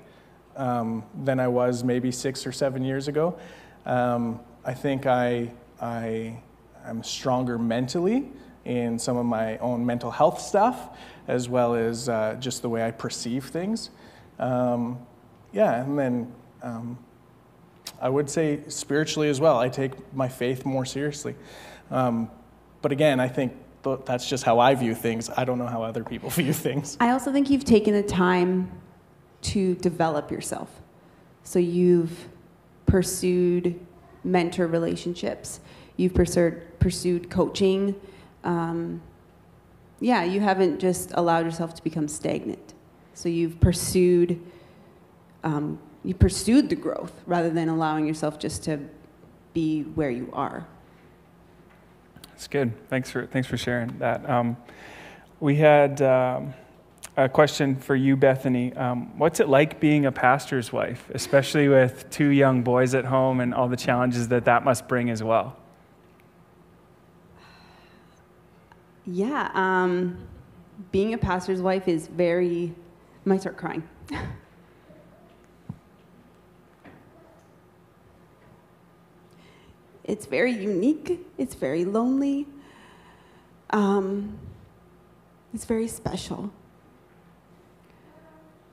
um, 0.56 1.04
than 1.24 1.40
I 1.40 1.48
was 1.48 1.84
maybe 1.84 2.12
six 2.12 2.46
or 2.46 2.52
seven 2.52 2.84
years 2.84 3.08
ago. 3.08 3.40
Um, 3.88 4.40
I 4.64 4.76
think 4.76 5.08
I, 5.08 5.52
I 5.82 6.42
am 6.86 7.02
stronger 7.02 7.58
mentally 7.58 8.30
in 8.68 9.00
some 9.00 9.16
of 9.16 9.26
my 9.26 9.58
own 9.60 9.86
mental 9.86 10.12
health 10.12 10.42
stuff, 10.42 10.98
as 11.28 11.48
well 11.48 11.74
as 11.74 12.10
uh, 12.10 12.36
just 12.40 12.62
the 12.62 12.70
way 12.70 12.86
I 12.86 12.92
perceive 12.92 13.46
things. 13.46 13.90
Um, 14.40 15.00
yeah, 15.54 15.82
and 15.82 15.98
then 15.98 16.34
um, 16.62 17.00
I 18.02 18.10
would 18.10 18.30
say 18.30 18.60
spiritually 18.68 19.30
as 19.30 19.40
well. 19.40 19.58
I 19.58 19.70
take 19.70 19.94
my 20.14 20.28
faith 20.28 20.66
more 20.66 20.86
seriously. 20.86 21.36
Um, 21.90 22.30
but 22.82 22.92
again, 22.92 23.22
I 23.22 23.30
think 23.30 23.54
th- 23.84 24.00
that's 24.06 24.30
just 24.30 24.44
how 24.44 24.60
I 24.60 24.76
view 24.76 24.94
things. 24.94 25.30
I 25.30 25.46
don't 25.46 25.58
know 25.58 25.68
how 25.68 25.82
other 25.82 26.04
people 26.04 26.30
view 26.42 26.52
things. 26.52 26.98
I 27.00 27.12
also 27.12 27.32
think 27.32 27.50
you've 27.50 27.66
taken 27.66 27.94
the 27.94 28.04
time 28.04 28.70
to 29.44 29.76
develop 29.76 30.30
yourself. 30.30 30.70
So 31.44 31.60
you've 31.60 32.28
pursued 32.86 33.80
mentor 34.26 34.68
relationships, 34.68 35.62
you've 35.96 36.14
pursued, 36.14 36.62
pursued 36.80 37.30
coaching 37.30 37.96
um, 38.48 39.02
yeah, 40.00 40.24
you 40.24 40.40
haven't 40.40 40.80
just 40.80 41.12
allowed 41.14 41.46
yourself 41.46 41.76
to 41.76 41.84
become 41.84 42.08
stagnant. 42.08 42.74
So 43.14 43.30
you've 43.30 43.60
pursued, 43.60 44.42
um, 45.44 45.80
you 46.04 46.14
pursued 46.14 46.70
the 46.70 46.76
growth 46.76 47.14
rather 47.26 47.50
than 47.50 47.68
allowing 47.68 48.08
yourself 48.08 48.40
just 48.40 48.64
to 48.64 48.80
be 49.54 49.82
where 49.84 50.10
you 50.10 50.30
are. 50.34 50.66
That's 52.30 52.48
good. 52.48 52.72
Thanks 52.90 53.12
for 53.12 53.26
thanks 53.26 53.48
for 53.48 53.58
sharing 53.58 53.98
that. 53.98 54.28
Um, 54.30 54.56
we 55.40 55.56
had 55.56 56.02
um, 56.04 56.54
a 57.18 57.28
question 57.28 57.76
for 57.76 57.96
you, 57.96 58.16
Bethany. 58.16 58.74
Um, 58.74 59.18
what's 59.18 59.40
it 59.40 59.50
like 59.50 59.80
being 59.80 60.06
a 60.06 60.12
pastor's 60.12 60.72
wife, 60.72 61.10
especially 61.14 61.68
with 61.68 62.10
two 62.12 62.28
young 62.28 62.62
boys 62.62 62.94
at 62.94 63.06
home 63.06 63.40
and 63.40 63.54
all 63.54 63.68
the 63.68 63.76
challenges 63.76 64.28
that 64.28 64.46
that 64.46 64.64
must 64.64 64.88
bring 64.88 65.10
as 65.10 65.24
well? 65.24 65.58
Yeah, 69.10 69.50
um, 69.54 70.18
being 70.92 71.14
a 71.14 71.18
pastor's 71.18 71.62
wife 71.62 71.88
is 71.88 72.08
very. 72.08 72.74
I 73.26 73.30
might 73.30 73.40
start 73.40 73.56
crying. 73.56 73.88
it's 80.04 80.26
very 80.26 80.52
unique. 80.52 81.26
It's 81.38 81.56
very 81.56 81.86
lonely. 81.86 82.48
Um, 83.70 84.38
it's 85.54 85.64
very 85.64 85.88
special. 85.88 86.52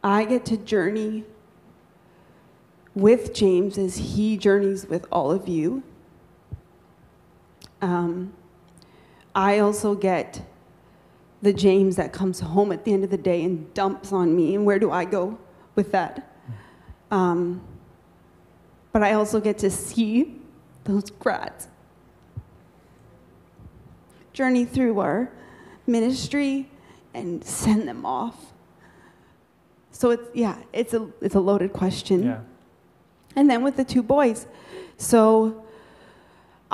I 0.02 0.24
get 0.24 0.44
to 0.46 0.56
journey 0.56 1.22
with 2.96 3.32
James 3.32 3.78
as 3.78 3.96
he 3.96 4.36
journeys 4.36 4.86
with 4.86 5.06
all 5.12 5.30
of 5.30 5.46
you. 5.48 5.84
Um, 7.80 8.32
I 9.34 9.58
also 9.58 9.94
get 9.94 10.42
the 11.42 11.52
James 11.52 11.96
that 11.96 12.12
comes 12.12 12.40
home 12.40 12.72
at 12.72 12.84
the 12.84 12.92
end 12.92 13.04
of 13.04 13.10
the 13.10 13.18
day 13.18 13.44
and 13.44 13.72
dumps 13.74 14.12
on 14.12 14.34
me. 14.34 14.54
And 14.54 14.64
where 14.64 14.78
do 14.78 14.90
I 14.90 15.04
go 15.04 15.38
with 15.74 15.92
that? 15.92 16.32
Um, 17.10 17.60
but 18.92 19.02
I 19.02 19.12
also 19.12 19.40
get 19.40 19.58
to 19.58 19.70
see 19.70 20.40
those 20.84 21.10
grads 21.10 21.68
journey 24.34 24.64
through 24.64 24.98
our 24.98 25.30
ministry 25.86 26.68
and 27.14 27.42
send 27.44 27.88
them 27.88 28.04
off. 28.04 28.52
So 29.92 30.10
it's 30.10 30.28
yeah, 30.34 30.58
it's 30.72 30.92
a 30.92 31.08
it's 31.20 31.36
a 31.36 31.40
loaded 31.40 31.72
question. 31.72 32.24
Yeah. 32.24 32.40
And 33.36 33.48
then 33.48 33.62
with 33.62 33.76
the 33.76 33.84
two 33.84 34.02
boys, 34.02 34.46
so 34.96 35.63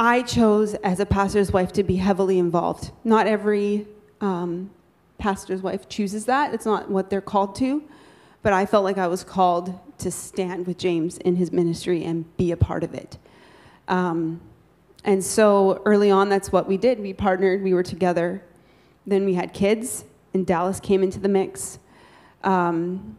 I 0.01 0.23
chose 0.23 0.73
as 0.77 0.99
a 0.99 1.05
pastor's 1.05 1.53
wife 1.53 1.73
to 1.73 1.83
be 1.83 1.97
heavily 1.97 2.39
involved. 2.39 2.91
Not 3.05 3.27
every 3.27 3.87
um, 4.23 4.71
pastor's 5.19 5.61
wife 5.61 5.91
chooses 5.91 6.25
that, 6.25 6.55
it's 6.55 6.65
not 6.65 6.91
what 6.91 7.11
they're 7.11 7.21
called 7.21 7.55
to. 7.57 7.85
But 8.43 8.55
I 8.55 8.65
felt 8.65 8.83
like 8.85 8.97
I 8.97 9.07
was 9.09 9.23
called 9.23 9.79
to 9.99 10.11
stand 10.11 10.67
with 10.67 10.79
James 10.79 11.19
in 11.19 11.37
his 11.37 11.53
ministry 11.53 12.03
and 12.03 12.25
be 12.39 12.51
a 12.51 12.57
part 12.57 12.83
of 12.83 12.95
it. 12.95 13.19
Um, 13.89 14.41
and 15.05 15.23
so 15.23 15.83
early 15.85 16.11
on, 16.11 16.31
that's 16.31 16.51
what 16.51 16.67
we 16.67 16.79
did. 16.79 16.99
We 16.99 17.13
partnered, 17.13 17.63
we 17.63 17.75
were 17.75 17.83
together. 17.83 18.43
Then 19.07 19.27
we 19.27 19.35
had 19.35 19.53
kids, 19.53 20.07
and 20.33 20.47
Dallas 20.47 20.81
came 20.81 21.03
into 21.03 21.21
the 21.21 21.29
mix. 21.29 21.79
Um, 22.43 23.19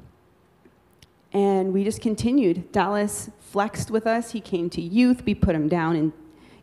and 1.32 1.72
we 1.72 1.84
just 1.84 2.02
continued. 2.02 2.72
Dallas 2.72 3.30
flexed 3.40 3.92
with 3.92 4.08
us. 4.08 4.32
He 4.32 4.42
came 4.42 4.68
to 4.72 4.82
youth. 4.82 5.24
We 5.24 5.36
put 5.36 5.54
him 5.54 5.68
down 5.68 5.96
in 5.96 6.14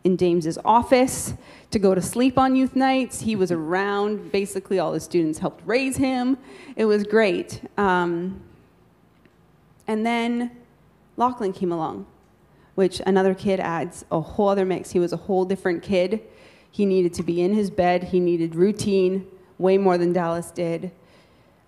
in 0.09 0.17
James's 0.17 0.59
office 0.65 1.35
to 1.71 1.79
go 1.79 1.95
to 1.95 2.01
sleep 2.01 2.39
on 2.39 2.57
youth 2.57 2.75
nights. 2.75 3.21
He 3.21 3.37
was 3.37 3.53
around. 3.53 4.33
Basically, 4.33 4.79
all 4.79 4.91
the 4.93 5.01
students 5.01 5.39
helped 5.39 5.63
raise 5.67 5.97
him. 5.99 6.39
It 6.77 6.87
was 6.87 7.05
great. 7.05 7.63
Um, 7.77 8.41
And 9.87 10.05
then 10.05 10.51
Lachlan 11.17 11.53
came 11.53 11.73
along, 11.73 12.07
which 12.75 13.01
another 13.07 13.35
kid 13.35 13.59
adds 13.59 14.05
a 14.11 14.21
whole 14.21 14.49
other 14.49 14.67
mix. 14.67 14.91
He 14.91 14.99
was 14.99 15.13
a 15.13 15.17
whole 15.17 15.45
different 15.47 15.83
kid. 15.83 16.21
He 16.71 16.85
needed 16.85 17.13
to 17.15 17.23
be 17.23 17.41
in 17.41 17.55
his 17.55 17.71
bed, 17.71 18.05
he 18.05 18.21
needed 18.21 18.55
routine 18.55 19.27
way 19.59 19.79
more 19.79 19.99
than 19.99 20.13
Dallas 20.13 20.51
did. 20.51 20.91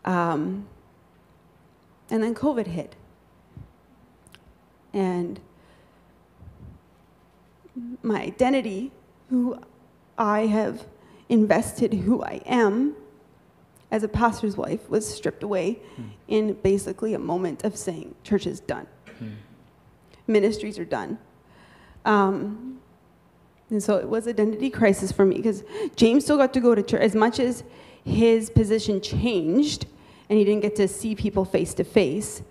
Um, 0.04 0.66
and 2.10 2.22
then 2.22 2.34
COVID 2.34 2.66
hit. 2.66 2.94
And 4.92 5.40
my 8.02 8.22
identity, 8.22 8.92
who 9.28 9.58
I 10.18 10.46
have 10.46 10.86
invested 11.28 11.94
who 11.94 12.22
I 12.22 12.42
am 12.44 12.94
as 13.90 14.02
a 14.02 14.08
pastor's 14.08 14.56
wife, 14.56 14.88
was 14.90 15.08
stripped 15.08 15.42
away 15.42 15.80
mm. 15.96 16.10
in 16.28 16.54
basically 16.54 17.14
a 17.14 17.18
moment 17.18 17.64
of 17.64 17.76
saying, 17.76 18.14
Church 18.22 18.46
is 18.46 18.60
done. 18.60 18.86
Mm. 19.22 19.36
Ministries 20.26 20.78
are 20.78 20.84
done. 20.84 21.18
Um, 22.04 22.80
and 23.70 23.82
so 23.82 23.96
it 23.96 24.08
was 24.08 24.26
identity 24.26 24.68
crisis 24.70 25.12
for 25.12 25.24
me 25.24 25.36
because 25.36 25.62
James 25.96 26.24
still 26.24 26.36
got 26.36 26.52
to 26.54 26.60
go 26.60 26.74
to 26.74 26.82
church 26.82 27.00
as 27.00 27.14
much 27.14 27.38
as 27.38 27.62
his 28.04 28.50
position 28.50 29.00
changed 29.00 29.86
and 30.28 30.38
he 30.38 30.44
didn't 30.44 30.62
get 30.62 30.76
to 30.76 30.88
see 30.88 31.14
people 31.14 31.44
face 31.44 31.74
to 31.74 31.84
face. 31.84 32.42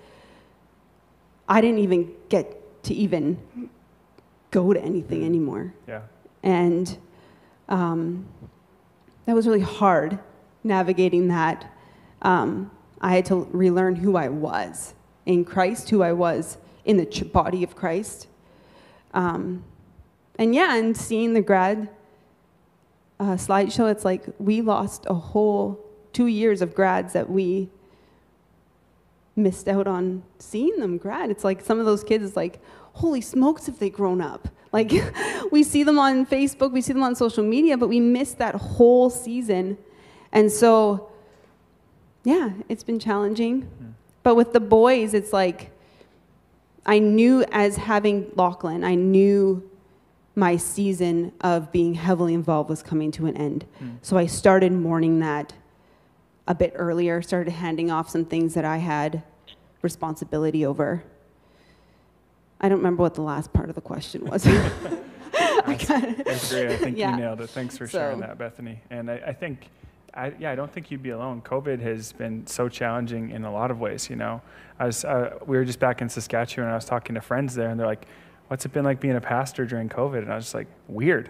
I 1.47 1.61
didn't 1.61 1.79
even 1.79 2.11
get 2.29 2.83
to 2.83 2.93
even 2.93 3.37
go 4.51 4.73
to 4.73 4.81
anything 4.81 5.23
anymore. 5.23 5.73
Yeah. 5.87 6.01
And 6.43 6.97
um, 7.67 8.27
that 9.25 9.35
was 9.35 9.47
really 9.47 9.59
hard 9.61 10.19
navigating 10.63 11.27
that. 11.27 11.71
Um, 12.21 12.71
I 13.01 13.15
had 13.15 13.25
to 13.25 13.47
relearn 13.51 13.95
who 13.95 14.17
I 14.17 14.29
was 14.29 14.93
in 15.25 15.45
Christ, 15.45 15.89
who 15.89 16.01
I 16.01 16.13
was 16.13 16.57
in 16.85 16.97
the 16.97 17.23
body 17.31 17.63
of 17.63 17.75
Christ. 17.75 18.27
Um, 19.13 19.63
and 20.37 20.55
yeah, 20.55 20.75
and 20.75 20.95
seeing 20.95 21.33
the 21.33 21.41
grad 21.41 21.89
uh, 23.19 23.35
slideshow, 23.35 23.91
it's 23.91 24.05
like 24.05 24.25
we 24.39 24.61
lost 24.61 25.05
a 25.07 25.13
whole 25.13 25.79
two 26.13 26.27
years 26.27 26.61
of 26.61 26.73
grads 26.73 27.13
that 27.13 27.29
we 27.29 27.69
missed 29.35 29.67
out 29.67 29.87
on 29.87 30.23
seeing 30.39 30.79
them 30.79 30.97
grad. 30.97 31.29
It's 31.29 31.43
like 31.43 31.63
some 31.63 31.79
of 31.79 31.85
those 31.85 32.03
kids, 32.03 32.23
it's 32.23 32.35
like, 32.35 32.59
holy 32.99 33.21
smokes, 33.21 33.65
have 33.65 33.79
they 33.79 33.89
grown 33.89 34.19
up? 34.19 34.49
Like, 34.73 34.91
we 35.51 35.63
see 35.63 35.83
them 35.83 35.97
on 35.97 36.25
Facebook, 36.25 36.71
we 36.71 36.81
see 36.81 36.93
them 36.93 37.03
on 37.03 37.15
social 37.15 37.43
media, 37.43 37.77
but 37.77 37.87
we 37.87 37.99
missed 37.99 38.37
that 38.39 38.55
whole 38.55 39.09
season. 39.09 39.77
And 40.33 40.51
so, 40.51 41.09
yeah, 42.25 42.49
it's 42.67 42.83
been 42.83 42.99
challenging. 42.99 43.61
Mm. 43.61 43.93
But 44.21 44.35
with 44.35 44.51
the 44.51 44.59
boys, 44.59 45.13
it's 45.13 45.31
like, 45.31 45.71
I 46.85 46.99
knew 46.99 47.45
as 47.51 47.77
having 47.77 48.31
Lachlan, 48.35 48.83
I 48.83 48.95
knew 48.95 49.69
my 50.35 50.57
season 50.57 51.31
of 51.41 51.71
being 51.71 51.93
heavily 51.93 52.33
involved 52.33 52.69
was 52.69 52.83
coming 52.83 53.11
to 53.11 53.27
an 53.27 53.37
end. 53.37 53.65
Mm. 53.81 53.97
So 54.01 54.17
I 54.17 54.25
started 54.25 54.73
mourning 54.73 55.19
that 55.19 55.53
a 56.47 56.55
bit 56.55 56.73
earlier, 56.75 57.21
started 57.21 57.51
handing 57.51 57.91
off 57.91 58.09
some 58.09 58.25
things 58.25 58.55
that 58.55 58.65
I 58.65 58.77
had 58.77 59.23
responsibility 59.81 60.65
over. 60.65 61.03
I 62.61 62.69
don't 62.69 62.79
remember 62.79 63.03
what 63.03 63.13
the 63.13 63.21
last 63.21 63.53
part 63.53 63.69
of 63.69 63.75
the 63.75 63.81
question 63.81 64.25
was. 64.25 64.45
I 65.67 65.75
that's, 65.75 65.87
that's, 66.23 66.51
great. 66.51 66.69
I 66.69 66.77
think 66.77 66.97
yeah. 66.97 67.11
you 67.11 67.17
nailed 67.17 67.41
it. 67.41 67.49
Thanks 67.49 67.77
for 67.77 67.87
sharing 67.87 68.19
that, 68.21 68.37
Bethany. 68.37 68.81
And 68.89 69.09
I, 69.09 69.21
I 69.27 69.33
think, 69.33 69.69
I, 70.13 70.33
yeah, 70.39 70.51
I 70.51 70.55
don't 70.55 70.71
think 70.71 70.91
you'd 70.91 71.03
be 71.03 71.11
alone. 71.11 71.41
COVID 71.41 71.79
has 71.81 72.11
been 72.11 72.45
so 72.47 72.67
challenging 72.67 73.31
in 73.31 73.45
a 73.45 73.51
lot 73.51 73.71
of 73.71 73.79
ways. 73.79 74.09
You 74.09 74.15
know, 74.15 74.41
I 74.79 74.85
was, 74.85 75.05
uh, 75.05 75.37
we 75.45 75.57
were 75.57 75.65
just 75.65 75.79
back 75.79 76.01
in 76.01 76.09
Saskatchewan, 76.09 76.65
and 76.65 76.73
I 76.73 76.75
was 76.75 76.85
talking 76.85 77.15
to 77.15 77.21
friends 77.21 77.55
there, 77.55 77.69
and 77.69 77.79
they're 77.79 77.87
like, 77.87 78.07
"What's 78.47 78.65
it 78.65 78.73
been 78.73 78.85
like 78.85 78.99
being 78.99 79.15
a 79.15 79.21
pastor 79.21 79.65
during 79.65 79.89
COVID?" 79.89 80.19
And 80.19 80.31
I 80.31 80.35
was 80.35 80.45
just 80.45 80.55
like, 80.55 80.67
"Weird." 80.87 81.29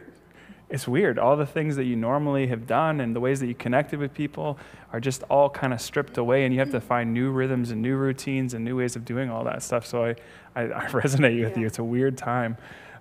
It's 0.70 0.88
weird. 0.88 1.18
All 1.18 1.36
the 1.36 1.48
things 1.48 1.76
that 1.78 1.86
you 1.86 1.96
normally 1.96 2.48
have 2.48 2.68
done 2.68 3.02
and 3.02 3.16
the 3.16 3.20
ways 3.20 3.40
that 3.40 3.48
you 3.48 3.56
connected 3.56 4.00
with 4.00 4.14
people 4.14 4.60
are 4.94 5.00
just 5.00 5.24
all 5.24 5.50
kind 5.50 5.74
of 5.74 5.82
stripped 5.82 6.18
away, 6.18 6.46
and 6.46 6.54
you 6.54 6.60
have 6.60 6.72
to 6.72 6.82
find 6.82 7.12
new 7.12 7.32
rhythms 7.32 7.72
and 7.72 7.82
new 7.82 7.96
routines 7.96 8.54
and 8.54 8.64
new 8.64 8.78
ways 8.78 8.96
of 8.96 9.04
doing 9.04 9.32
all 9.32 9.44
that 9.46 9.64
stuff. 9.64 9.86
So 9.86 10.06
I, 10.06 10.16
I, 10.56 10.64
I 10.66 10.86
resonate 10.90 11.44
with 11.44 11.54
yeah. 11.54 11.62
you. 11.62 11.66
It's 11.66 11.80
a 11.80 11.84
weird 11.84 12.18
time. 12.18 12.56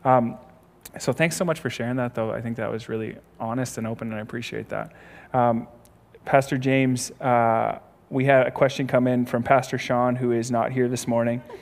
Um, 0.05 0.39
so 0.99 1.13
thanks 1.13 1.37
so 1.37 1.45
much 1.45 1.61
for 1.61 1.69
sharing 1.69 1.97
that, 1.97 2.15
though. 2.15 2.33
I 2.33 2.41
think 2.41 2.57
that 2.57 2.71
was 2.71 2.89
really 2.89 3.17
honest 3.39 3.77
and 3.77 3.87
open, 3.87 4.09
and 4.09 4.17
I 4.17 4.23
appreciate 4.23 4.71
that. 4.71 4.93
Um, 5.35 5.69
Pastor 6.25 6.57
James, 6.57 7.11
uh, 7.21 7.81
we 8.09 8.25
had 8.25 8.47
a 8.47 8.51
question 8.51 8.87
come 8.87 9.07
in 9.07 9.27
from 9.27 9.43
Pastor 9.43 9.77
Sean, 9.77 10.17
who 10.17 10.33
is 10.33 10.51
not 10.51 10.73
here 10.73 10.89
this 10.89 11.07
morning. 11.07 11.43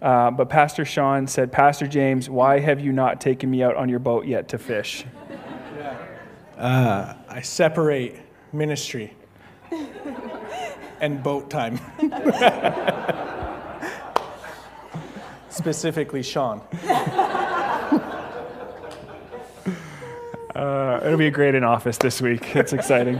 Uh, 0.00 0.30
but 0.30 0.48
Pastor 0.48 0.86
Sean 0.86 1.26
said, 1.26 1.52
Pastor 1.52 1.86
James, 1.86 2.30
why 2.30 2.58
have 2.58 2.80
you 2.80 2.90
not 2.90 3.20
taken 3.20 3.50
me 3.50 3.62
out 3.62 3.76
on 3.76 3.90
your 3.90 3.98
boat 3.98 4.24
yet 4.24 4.48
to 4.48 4.58
fish? 4.58 5.04
Uh, 6.60 7.14
I 7.26 7.40
separate 7.40 8.16
ministry 8.52 9.14
and 11.00 11.22
boat 11.22 11.48
time. 11.48 11.80
Specifically, 15.48 16.22
Sean. 16.22 16.60
Uh, 20.54 21.00
it'll 21.02 21.16
be 21.16 21.28
a 21.28 21.30
great 21.30 21.54
in 21.54 21.64
office 21.64 21.96
this 21.96 22.20
week. 22.20 22.54
It's 22.54 22.74
exciting. 22.74 23.18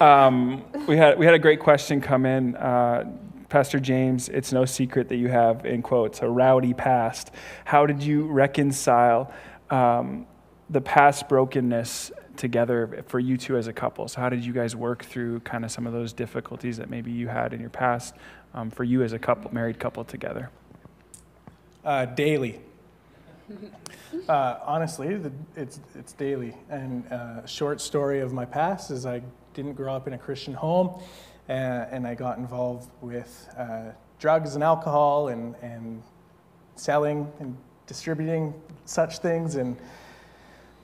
Um, 0.00 0.64
we 0.86 0.96
had 0.96 1.18
we 1.18 1.26
had 1.26 1.34
a 1.34 1.40
great 1.40 1.58
question 1.58 2.00
come 2.00 2.24
in. 2.24 2.54
Uh, 2.54 3.10
Pastor 3.48 3.80
James, 3.80 4.28
it's 4.28 4.52
no 4.52 4.66
secret 4.66 5.08
that 5.08 5.16
you 5.16 5.26
have, 5.26 5.66
in 5.66 5.82
quotes, 5.82 6.22
a 6.22 6.28
rowdy 6.28 6.74
past. 6.74 7.32
How 7.64 7.86
did 7.86 8.04
you 8.04 8.28
reconcile 8.28 9.32
um, 9.68 10.28
the 10.70 10.80
past 10.80 11.28
brokenness 11.28 12.12
together 12.36 13.04
for 13.08 13.18
you 13.18 13.36
two 13.36 13.56
as 13.56 13.66
a 13.66 13.72
couple? 13.72 14.08
So, 14.08 14.20
how 14.20 14.28
did 14.28 14.44
you 14.44 14.52
guys 14.52 14.74
work 14.76 15.04
through 15.04 15.40
kind 15.40 15.64
of 15.64 15.70
some 15.70 15.86
of 15.86 15.92
those 15.92 16.12
difficulties 16.12 16.76
that 16.76 16.90
maybe 16.90 17.10
you 17.10 17.28
had 17.28 17.52
in 17.52 17.60
your 17.60 17.70
past 17.70 18.14
um, 18.54 18.70
for 18.70 18.84
you 18.84 19.02
as 19.02 19.12
a 19.12 19.18
couple, 19.18 19.52
married 19.52 19.78
couple 19.78 20.04
together? 20.04 20.50
Uh, 21.84 22.04
daily. 22.04 22.60
Uh, 24.28 24.58
honestly, 24.64 25.16
the, 25.16 25.32
it's, 25.56 25.80
it's 25.94 26.12
daily. 26.12 26.54
And 26.70 27.10
uh, 27.10 27.46
short 27.46 27.80
story 27.80 28.20
of 28.20 28.32
my 28.32 28.44
past 28.44 28.90
is 28.90 29.06
I 29.06 29.22
didn't 29.54 29.74
grow 29.74 29.94
up 29.94 30.06
in 30.06 30.12
a 30.12 30.18
Christian 30.18 30.54
home, 30.54 31.02
and, 31.48 31.86
and 31.90 32.06
I 32.06 32.14
got 32.14 32.38
involved 32.38 32.90
with 33.00 33.48
uh, 33.58 33.90
drugs 34.18 34.54
and 34.54 34.62
alcohol 34.62 35.28
and, 35.28 35.54
and 35.62 36.02
selling 36.76 37.30
and 37.40 37.56
distributing 37.86 38.54
such 38.84 39.18
things. 39.18 39.56
And 39.56 39.76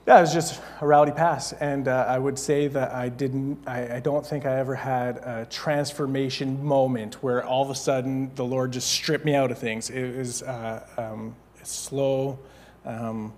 yeah, 0.09 0.17
it 0.17 0.21
was 0.21 0.33
just 0.33 0.59
a 0.81 0.87
rowdy 0.87 1.11
pass, 1.11 1.53
And 1.53 1.87
uh, 1.87 2.05
I 2.07 2.17
would 2.17 2.39
say 2.39 2.67
that 2.67 2.93
I 2.93 3.09
didn't, 3.09 3.59
I, 3.67 3.97
I, 3.97 3.99
don't 3.99 4.25
think 4.25 4.43
I 4.47 4.57
ever 4.57 4.73
had 4.73 5.17
a 5.17 5.45
transformation 5.51 6.65
moment 6.65 7.21
where 7.21 7.45
all 7.45 7.61
of 7.61 7.69
a 7.69 7.75
sudden 7.75 8.33
the 8.33 8.43
Lord 8.43 8.71
just 8.71 8.89
stripped 8.89 9.23
me 9.23 9.35
out 9.35 9.51
of 9.51 9.59
things. 9.59 9.91
It 9.91 10.17
was 10.17 10.41
uh, 10.41 10.83
um, 10.97 11.35
slow 11.61 12.39
um, 12.85 13.33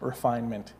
refinement. 0.00 0.72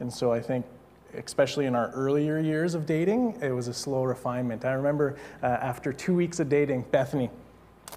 And 0.00 0.12
so 0.12 0.32
I 0.34 0.40
think, 0.42 0.66
especially 1.14 1.64
in 1.64 1.74
our 1.74 1.90
earlier 1.92 2.38
years 2.38 2.74
of 2.74 2.84
dating, 2.84 3.38
it 3.40 3.52
was 3.52 3.68
a 3.68 3.74
slow 3.74 4.04
refinement. 4.04 4.66
I 4.66 4.72
remember 4.72 5.16
uh, 5.42 5.46
after 5.46 5.94
two 5.94 6.14
weeks 6.14 6.40
of 6.40 6.50
dating, 6.50 6.84
Bethany, 6.90 7.30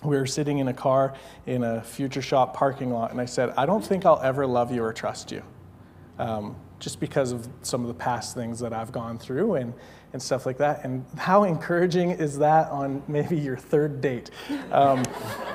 we 0.06 0.16
were 0.16 0.26
sitting 0.26 0.60
in 0.60 0.70
a 0.70 0.74
car 0.74 1.16
in 1.48 1.66
a 1.66 1.84
future 1.84 2.22
shop 2.22 2.54
parking 2.54 2.94
lot, 2.94 3.12
and 3.12 3.20
I 3.20 3.26
said, 3.26 3.50
I 3.58 3.66
don't 3.66 3.84
think 3.86 4.06
I'll 4.06 4.22
ever 4.22 4.48
love 4.48 4.74
you 4.74 4.82
or 4.82 4.94
trust 4.94 5.34
you. 5.34 5.44
Um, 6.18 6.56
just 6.84 7.00
because 7.00 7.32
of 7.32 7.48
some 7.62 7.82
of 7.82 7.88
the 7.88 7.94
past 7.94 8.36
things 8.36 8.60
that 8.60 8.74
I've 8.74 8.92
gone 8.92 9.18
through 9.18 9.56
and, 9.56 9.74
and 10.12 10.22
stuff 10.22 10.46
like 10.46 10.58
that. 10.58 10.84
And 10.84 11.06
how 11.18 11.46
encouraging 11.46 12.12
is 12.12 12.38
that 12.40 12.70
on 12.70 13.02
maybe 13.08 13.38
your 13.38 13.56
third 13.56 14.02
date? 14.02 14.32
Um, 14.70 15.02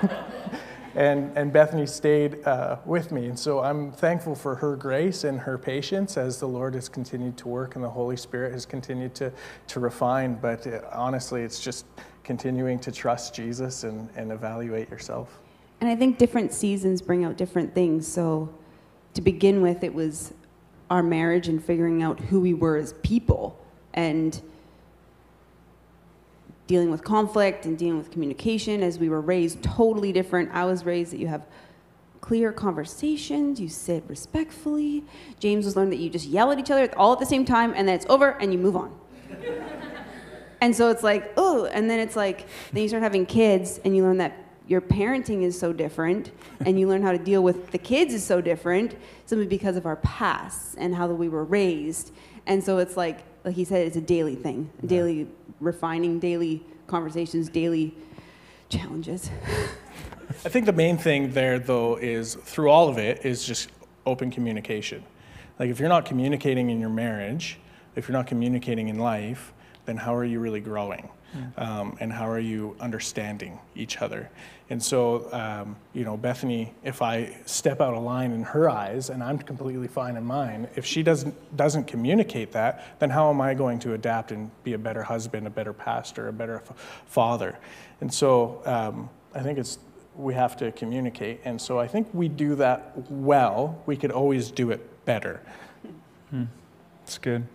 and, 0.94 1.36
and 1.36 1.52
Bethany 1.52 1.84
stayed 1.84 2.42
uh, 2.46 2.78
with 2.86 3.12
me. 3.12 3.26
And 3.26 3.38
so 3.38 3.60
I'm 3.60 3.92
thankful 3.92 4.34
for 4.34 4.54
her 4.54 4.74
grace 4.74 5.24
and 5.24 5.38
her 5.38 5.58
patience 5.58 6.16
as 6.16 6.40
the 6.40 6.48
Lord 6.48 6.72
has 6.72 6.88
continued 6.88 7.36
to 7.38 7.48
work 7.48 7.74
and 7.74 7.84
the 7.84 7.90
Holy 7.90 8.16
Spirit 8.16 8.54
has 8.54 8.64
continued 8.64 9.14
to, 9.16 9.30
to 9.66 9.80
refine. 9.80 10.34
But 10.34 10.66
uh, 10.66 10.80
honestly, 10.92 11.42
it's 11.42 11.60
just 11.60 11.84
continuing 12.24 12.78
to 12.78 12.90
trust 12.90 13.34
Jesus 13.34 13.84
and, 13.84 14.08
and 14.16 14.32
evaluate 14.32 14.88
yourself. 14.88 15.40
And 15.82 15.90
I 15.90 15.94
think 15.94 16.16
different 16.16 16.54
seasons 16.54 17.02
bring 17.02 17.22
out 17.22 17.36
different 17.36 17.74
things. 17.74 18.08
So 18.08 18.48
to 19.12 19.20
begin 19.20 19.60
with, 19.60 19.84
it 19.84 19.92
was 19.92 20.32
our 20.90 21.02
marriage 21.02 21.48
and 21.48 21.62
figuring 21.62 22.02
out 22.02 22.18
who 22.20 22.40
we 22.40 22.54
were 22.54 22.76
as 22.76 22.94
people 23.02 23.58
and 23.94 24.40
dealing 26.66 26.90
with 26.90 27.02
conflict 27.02 27.64
and 27.64 27.78
dealing 27.78 27.98
with 27.98 28.10
communication 28.10 28.82
as 28.82 28.98
we 28.98 29.08
were 29.08 29.20
raised 29.20 29.62
totally 29.62 30.12
different. 30.12 30.50
I 30.52 30.64
was 30.64 30.84
raised 30.84 31.12
that 31.12 31.18
you 31.18 31.26
have 31.26 31.46
clear 32.20 32.52
conversations, 32.52 33.58
you 33.60 33.68
sit 33.68 34.04
respectfully. 34.06 35.04
James 35.40 35.64
was 35.64 35.76
learned 35.76 35.92
that 35.92 35.98
you 35.98 36.10
just 36.10 36.26
yell 36.26 36.52
at 36.52 36.58
each 36.58 36.70
other 36.70 36.92
all 36.96 37.12
at 37.12 37.18
the 37.18 37.26
same 37.26 37.44
time 37.44 37.72
and 37.74 37.88
then 37.88 37.94
it's 37.94 38.06
over 38.08 38.30
and 38.40 38.52
you 38.52 38.58
move 38.58 38.76
on. 38.76 38.94
and 40.60 40.76
so 40.76 40.90
it's 40.90 41.02
like, 41.02 41.32
oh, 41.36 41.64
and 41.66 41.88
then 41.88 42.00
it's 42.00 42.16
like, 42.16 42.46
then 42.72 42.82
you 42.82 42.88
start 42.88 43.02
having 43.02 43.24
kids 43.24 43.80
and 43.84 43.96
you 43.96 44.02
learn 44.02 44.18
that 44.18 44.47
your 44.68 44.82
parenting 44.82 45.42
is 45.42 45.58
so 45.58 45.72
different 45.72 46.30
and 46.60 46.78
you 46.78 46.86
learn 46.86 47.02
how 47.02 47.10
to 47.10 47.18
deal 47.18 47.42
with 47.42 47.70
the 47.70 47.78
kids 47.78 48.12
is 48.12 48.22
so 48.24 48.40
different 48.40 48.94
simply 49.24 49.46
because 49.46 49.76
of 49.76 49.86
our 49.86 49.96
past 49.96 50.76
and 50.78 50.94
how 50.94 51.08
we 51.08 51.28
were 51.28 51.44
raised. 51.44 52.12
And 52.46 52.62
so 52.62 52.78
it's 52.78 52.96
like 52.96 53.20
like 53.44 53.54
he 53.54 53.64
said 53.64 53.86
it's 53.86 53.96
a 53.96 54.00
daily 54.00 54.36
thing 54.36 54.70
yeah. 54.82 54.88
daily 54.88 55.28
refining 55.60 56.18
daily 56.18 56.62
conversations 56.86 57.48
daily 57.48 57.94
challenges. 58.68 59.30
I 60.44 60.50
think 60.50 60.66
the 60.66 60.72
main 60.72 60.98
thing 60.98 61.32
there 61.32 61.58
though 61.58 61.96
is 61.96 62.34
through 62.34 62.70
all 62.70 62.88
of 62.88 62.98
it 62.98 63.24
is 63.24 63.44
just 63.44 63.70
open 64.04 64.30
communication. 64.30 65.02
Like 65.58 65.70
if 65.70 65.80
you're 65.80 65.88
not 65.88 66.04
communicating 66.04 66.70
in 66.70 66.78
your 66.78 66.90
marriage 66.90 67.58
if 67.96 68.06
you're 68.06 68.16
not 68.16 68.26
communicating 68.26 68.88
in 68.88 68.98
life 68.98 69.52
then 69.86 69.96
how 69.96 70.14
are 70.14 70.24
you 70.24 70.38
really 70.38 70.60
growing 70.60 71.08
um, 71.56 71.96
and 72.00 72.12
how 72.12 72.28
are 72.28 72.38
you 72.38 72.76
understanding 72.80 73.58
each 73.74 73.98
other? 73.98 74.30
And 74.70 74.82
so, 74.82 75.32
um, 75.32 75.76
you 75.94 76.04
know, 76.04 76.16
Bethany, 76.16 76.74
if 76.84 77.00
I 77.00 77.36
step 77.46 77.80
out 77.80 77.94
of 77.94 78.02
line 78.02 78.32
in 78.32 78.42
her 78.42 78.68
eyes 78.68 79.08
and 79.08 79.22
I'm 79.22 79.38
completely 79.38 79.88
fine 79.88 80.16
in 80.16 80.24
mine, 80.24 80.68
if 80.76 80.84
she 80.84 81.02
doesn't 81.02 81.56
doesn't 81.56 81.84
communicate 81.84 82.52
that, 82.52 82.84
then 82.98 83.10
how 83.10 83.30
am 83.30 83.40
I 83.40 83.54
going 83.54 83.78
to 83.80 83.94
adapt 83.94 84.30
and 84.30 84.50
be 84.64 84.74
a 84.74 84.78
better 84.78 85.02
husband, 85.02 85.46
a 85.46 85.50
better 85.50 85.72
pastor, 85.72 86.28
a 86.28 86.32
better 86.32 86.56
f- 86.56 87.02
father? 87.06 87.58
And 88.00 88.12
so, 88.12 88.60
um, 88.66 89.08
I 89.34 89.40
think 89.40 89.58
it's 89.58 89.78
we 90.16 90.34
have 90.34 90.56
to 90.58 90.72
communicate. 90.72 91.40
And 91.44 91.60
so, 91.60 91.78
I 91.78 91.88
think 91.88 92.08
we 92.12 92.28
do 92.28 92.54
that 92.56 92.92
well. 93.10 93.82
We 93.86 93.96
could 93.96 94.10
always 94.10 94.50
do 94.50 94.70
it 94.70 95.04
better. 95.06 95.40
Hmm. 96.30 96.44
That's 97.00 97.16
good. 97.16 97.46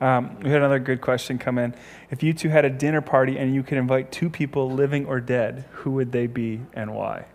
Um, 0.00 0.40
we 0.40 0.48
had 0.48 0.58
another 0.58 0.78
good 0.78 1.00
question 1.00 1.38
come 1.38 1.58
in. 1.58 1.74
If 2.10 2.22
you 2.22 2.32
two 2.32 2.48
had 2.48 2.64
a 2.64 2.70
dinner 2.70 3.02
party 3.02 3.36
and 3.36 3.54
you 3.54 3.62
could 3.62 3.76
invite 3.76 4.10
two 4.10 4.30
people, 4.30 4.70
living 4.70 5.04
or 5.06 5.20
dead, 5.20 5.66
who 5.72 5.90
would 5.92 6.12
they 6.12 6.26
be 6.26 6.60
and 6.72 6.94
why? 6.94 7.26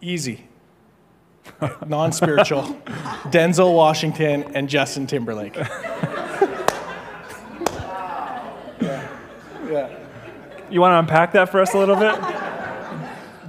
Easy. 0.00 0.44
Non 1.86 2.12
spiritual. 2.12 2.62
Denzel 3.30 3.74
Washington 3.74 4.44
and 4.54 4.68
Justin 4.68 5.06
Timberlake. 5.06 5.56
yeah. 5.56 5.66
yeah. 9.68 9.98
You 10.70 10.80
want 10.82 10.92
to 10.92 10.98
unpack 10.98 11.32
that 11.32 11.48
for 11.50 11.60
us 11.60 11.74
a 11.74 11.78
little 11.78 11.96
bit? 11.96 12.14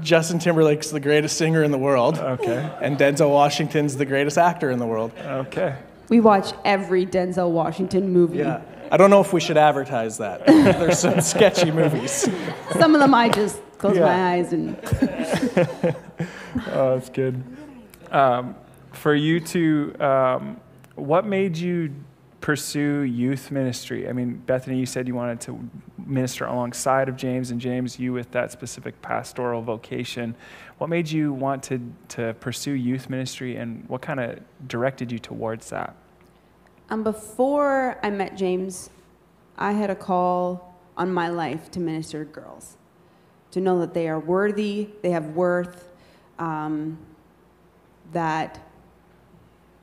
Justin 0.01 0.39
Timberlake's 0.39 0.89
the 0.91 1.01
greatest 1.01 1.37
singer 1.37 1.61
in 1.61 1.71
the 1.71 1.77
world. 1.77 2.17
Okay. 2.17 2.71
And 2.81 2.97
Denzel 2.97 3.29
Washington's 3.29 3.97
the 3.97 4.05
greatest 4.05 4.37
actor 4.37 4.71
in 4.71 4.79
the 4.79 4.87
world. 4.87 5.11
Okay. 5.19 5.75
We 6.09 6.19
watch 6.19 6.53
every 6.65 7.05
Denzel 7.05 7.51
Washington 7.51 8.11
movie. 8.11 8.39
Yeah. 8.39 8.61
I 8.91 8.97
don't 8.97 9.11
know 9.11 9.21
if 9.21 9.31
we 9.33 9.39
should 9.39 9.57
advertise 9.57 10.17
that. 10.17 10.45
There's 10.47 10.99
some 10.99 11.21
sketchy 11.21 11.69
movies. 11.69 12.27
Some 12.73 12.95
of 12.95 13.01
them 13.01 13.13
I 13.13 13.29
just 13.29 13.61
close 13.77 13.95
yeah. 13.95 14.05
my 14.05 14.33
eyes 14.33 14.51
and. 14.51 14.75
oh, 16.71 16.95
that's 16.95 17.09
good. 17.09 17.43
Um, 18.11 18.55
for 18.93 19.13
you 19.13 19.39
two, 19.39 19.95
um, 19.99 20.59
what 20.95 21.25
made 21.25 21.55
you 21.55 21.93
pursue 22.41 23.01
youth 23.01 23.51
ministry? 23.51 24.09
I 24.09 24.13
mean, 24.13 24.41
Bethany, 24.45 24.79
you 24.79 24.87
said 24.87 25.07
you 25.07 25.13
wanted 25.13 25.39
to 25.41 25.69
minister 26.05 26.45
alongside 26.45 27.09
of 27.09 27.15
James, 27.15 27.51
and 27.51 27.61
James, 27.61 27.99
you 27.99 28.13
with 28.13 28.31
that 28.31 28.51
specific 28.51 28.99
pastoral 29.03 29.61
vocation. 29.61 30.35
What 30.79 30.89
made 30.89 31.11
you 31.11 31.33
want 31.33 31.61
to, 31.63 31.81
to 32.09 32.33
pursue 32.39 32.71
youth 32.71 33.09
ministry, 33.09 33.57
and 33.57 33.87
what 33.89 34.01
kind 34.01 34.19
of 34.19 34.39
directed 34.67 35.11
you 35.11 35.19
towards 35.19 35.69
that? 35.71 35.93
Um, 36.89 37.03
before 37.03 37.99
I 38.01 38.09
met 38.09 38.37
James, 38.37 38.89
I 39.57 39.73
had 39.73 39.89
a 39.89 39.95
call 39.95 40.73
on 40.95 41.13
my 41.13 41.27
life 41.27 41.69
to 41.71 41.81
minister 41.81 42.23
to 42.23 42.31
girls, 42.31 42.77
to 43.51 43.59
know 43.59 43.77
that 43.79 43.93
they 43.93 44.07
are 44.07 44.19
worthy, 44.19 44.87
they 45.01 45.11
have 45.11 45.35
worth, 45.35 45.89
um, 46.39 46.97
that, 48.13 48.57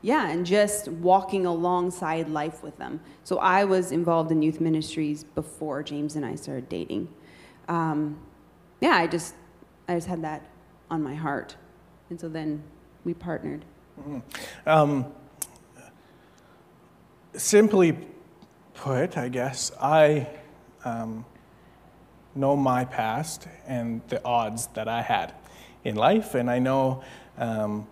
yeah, 0.00 0.31
and 0.31 0.47
just 0.47 0.88
walking 0.88 1.45
alongside 1.45 2.31
life 2.31 2.62
with 2.62 2.79
them. 2.79 3.00
So 3.23 3.37
I 3.37 3.65
was 3.65 3.93
involved 3.93 4.33
in 4.33 4.41
youth 4.41 4.62
ministries 4.62 5.25
before 5.25 5.82
James 5.82 6.17
and 6.17 6.25
I 6.25 6.37
started 6.37 6.71
dating. 6.71 7.09
Um, 7.69 8.19
yeah, 8.80 8.97
I 8.97 9.06
just, 9.06 9.35
I 9.89 9.95
just 9.95 10.06
had 10.06 10.23
that 10.23 10.43
on 10.90 11.02
my 11.02 11.14
heart. 11.14 11.56
And 12.10 12.20
so 12.20 12.28
then 12.28 12.62
we 13.04 13.14
partnered. 13.14 13.64
Mm-hmm. 14.00 14.68
Um, 14.68 15.06
simply 17.34 17.99
put, 18.75 19.16
I 19.16 19.28
guess, 19.28 19.72
I 19.80 20.28
um, 20.84 21.25
know 22.34 22.56
my 22.56 22.84
past 22.84 23.49
and 23.66 24.02
the 24.08 24.22
odds 24.25 24.68
that 24.68 24.88
I 24.88 25.02
had 25.02 25.34
in 25.84 25.96
life, 25.96 26.34
and 26.34 26.50
I 26.50 26.58
know 26.58 27.02
um, 27.38 27.86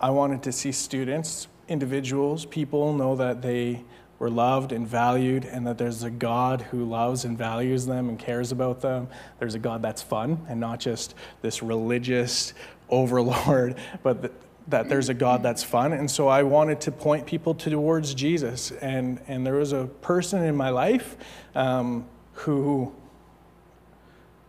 I 0.00 0.10
wanted 0.10 0.42
to 0.44 0.52
see 0.52 0.72
students, 0.72 1.48
individuals, 1.68 2.44
people 2.44 2.92
know 2.92 3.16
that 3.16 3.42
they 3.42 3.84
were 4.18 4.30
loved 4.30 4.72
and 4.72 4.86
valued, 4.86 5.44
and 5.44 5.66
that 5.66 5.78
there's 5.78 6.02
a 6.02 6.10
God 6.10 6.62
who 6.62 6.84
loves 6.84 7.24
and 7.24 7.36
values 7.36 7.86
them 7.86 8.08
and 8.08 8.18
cares 8.18 8.52
about 8.52 8.80
them. 8.80 9.08
There's 9.38 9.54
a 9.54 9.58
God 9.58 9.82
that's 9.82 10.02
fun 10.02 10.44
and 10.48 10.58
not 10.60 10.80
just 10.80 11.14
this 11.42 11.62
religious 11.62 12.54
overlord, 12.88 13.76
but 14.02 14.32
that 14.68 14.88
there's 14.88 15.08
a 15.08 15.14
God 15.14 15.42
that's 15.42 15.62
fun. 15.62 15.92
And 15.92 16.10
so 16.10 16.28
I 16.28 16.42
wanted 16.42 16.80
to 16.82 16.92
point 16.92 17.26
people 17.26 17.54
towards 17.54 18.14
Jesus. 18.14 18.72
And, 18.72 19.20
and 19.28 19.46
there 19.46 19.54
was 19.54 19.72
a 19.72 19.84
person 19.84 20.42
in 20.42 20.56
my 20.56 20.70
life 20.70 21.16
um, 21.54 22.06
who 22.32 22.92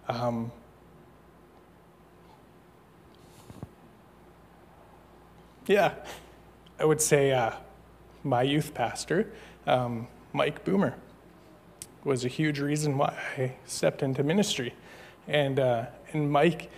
um, 0.08 0.52
yeah, 5.68 5.96
I 6.80 6.86
would 6.86 7.02
say 7.02 7.32
uh, 7.34 7.52
my 8.24 8.42
youth 8.42 8.74
pastor 8.74 9.34
um, 9.68 10.08
Mike 10.34 10.64
Boomer 10.66 10.96
was 12.04 12.26
a 12.26 12.28
huge 12.28 12.60
reason 12.60 12.98
why 12.98 13.18
I 13.38 13.54
stepped 13.66 14.02
into 14.02 14.24
ministry. 14.24 14.74
And, 15.28 15.60
uh, 15.60 15.88
and 16.14 16.32
Mike 16.32 16.72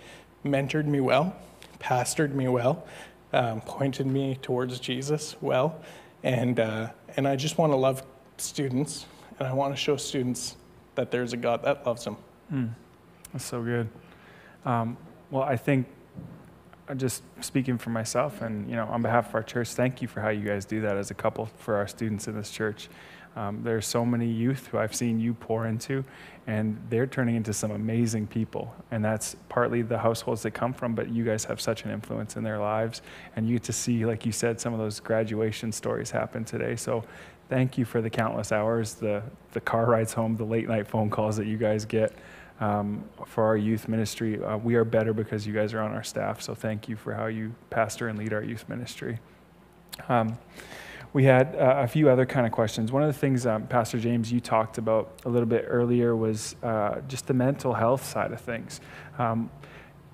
mentored 0.44 0.86
me 0.86 1.00
well, 1.00 1.36
pastored 1.78 2.34
me 2.34 2.48
well, 2.48 2.86
um, 3.32 3.60
pointed 3.60 4.06
me 4.06 4.38
towards 4.42 4.80
Jesus 4.80 5.36
well. 5.40 5.80
And, 6.22 6.58
uh, 6.58 6.90
and 7.16 7.28
I 7.28 7.36
just 7.36 7.58
want 7.58 7.72
to 7.72 7.76
love 7.76 8.02
students, 8.38 9.06
and 9.38 9.46
I 9.46 9.52
want 9.52 9.74
to 9.74 9.80
show 9.80 9.96
students 9.96 10.56
that 10.96 11.10
there's 11.10 11.32
a 11.32 11.36
God 11.36 11.62
that 11.62 11.86
loves 11.86 12.04
them. 12.04 12.16
Mm, 12.52 12.70
that's 13.32 13.44
so 13.44 13.62
good. 13.62 13.88
Um, 14.64 14.96
well, 15.30 15.44
I 15.44 15.56
think 15.56 15.86
just 16.94 17.22
speaking 17.40 17.78
for 17.78 17.90
myself 17.90 18.42
and 18.42 18.68
you 18.68 18.76
know 18.76 18.86
on 18.86 19.02
behalf 19.02 19.28
of 19.28 19.34
our 19.34 19.42
church 19.42 19.68
thank 19.70 20.02
you 20.02 20.08
for 20.08 20.20
how 20.20 20.28
you 20.28 20.44
guys 20.44 20.64
do 20.64 20.80
that 20.80 20.96
as 20.96 21.10
a 21.10 21.14
couple 21.14 21.46
for 21.46 21.76
our 21.76 21.86
students 21.86 22.28
in 22.28 22.34
this 22.34 22.50
church. 22.50 22.88
Um, 23.36 23.60
there's 23.62 23.86
so 23.86 24.04
many 24.04 24.26
youth 24.26 24.66
who 24.66 24.78
i've 24.78 24.94
seen 24.94 25.20
you 25.20 25.34
pour 25.34 25.66
into 25.66 26.04
and 26.46 26.76
they're 26.88 27.06
turning 27.06 27.36
into 27.36 27.52
some 27.52 27.70
amazing 27.70 28.26
people. 28.26 28.74
And 28.90 29.04
that's 29.04 29.36
partly 29.48 29.82
the 29.82 29.98
households 29.98 30.42
they 30.42 30.50
come 30.50 30.72
from 30.72 30.94
but 30.94 31.10
you 31.10 31.24
guys 31.24 31.44
have 31.44 31.60
such 31.60 31.84
an 31.84 31.90
influence 31.90 32.36
in 32.36 32.42
their 32.42 32.58
lives. 32.58 33.02
And 33.36 33.46
you 33.46 33.54
get 33.54 33.62
to 33.64 33.72
see 33.72 34.04
like 34.04 34.26
you 34.26 34.32
said 34.32 34.60
some 34.60 34.72
of 34.72 34.80
those 34.80 34.98
graduation 34.98 35.70
stories 35.70 36.10
happen 36.10 36.44
today. 36.44 36.74
So 36.74 37.04
thank 37.48 37.78
you 37.78 37.84
for 37.84 38.00
the 38.00 38.10
countless 38.10 38.50
hours 38.50 38.94
the, 38.94 39.22
the 39.52 39.60
car 39.60 39.86
rides 39.86 40.12
home 40.12 40.36
the 40.36 40.44
late 40.44 40.68
night 40.68 40.88
phone 40.88 41.10
calls 41.10 41.36
that 41.36 41.46
you 41.46 41.56
guys 41.56 41.84
get 41.84 42.12
um, 42.60 43.04
for 43.26 43.44
our 43.44 43.56
youth 43.56 43.88
ministry. 43.88 44.42
Uh, 44.42 44.56
we 44.56 44.74
are 44.76 44.84
better 44.84 45.12
because 45.12 45.46
you 45.46 45.52
guys 45.52 45.74
are 45.74 45.80
on 45.80 45.92
our 45.92 46.02
staff, 46.02 46.40
so 46.40 46.54
thank 46.54 46.88
you 46.88 46.96
for 46.96 47.14
how 47.14 47.26
you 47.26 47.54
pastor 47.70 48.08
and 48.08 48.18
lead 48.18 48.32
our 48.32 48.42
youth 48.42 48.68
ministry. 48.68 49.18
Um, 50.08 50.38
we 51.12 51.24
had 51.24 51.56
uh, 51.56 51.76
a 51.78 51.88
few 51.88 52.08
other 52.08 52.24
kind 52.24 52.46
of 52.46 52.52
questions. 52.52 52.92
One 52.92 53.02
of 53.02 53.08
the 53.08 53.18
things, 53.18 53.44
um, 53.44 53.66
Pastor 53.66 53.98
James, 53.98 54.30
you 54.30 54.38
talked 54.38 54.78
about 54.78 55.20
a 55.24 55.28
little 55.28 55.48
bit 55.48 55.64
earlier 55.66 56.14
was 56.14 56.54
uh, 56.62 57.00
just 57.08 57.26
the 57.26 57.34
mental 57.34 57.74
health 57.74 58.04
side 58.04 58.30
of 58.30 58.40
things. 58.40 58.80
Um, 59.18 59.50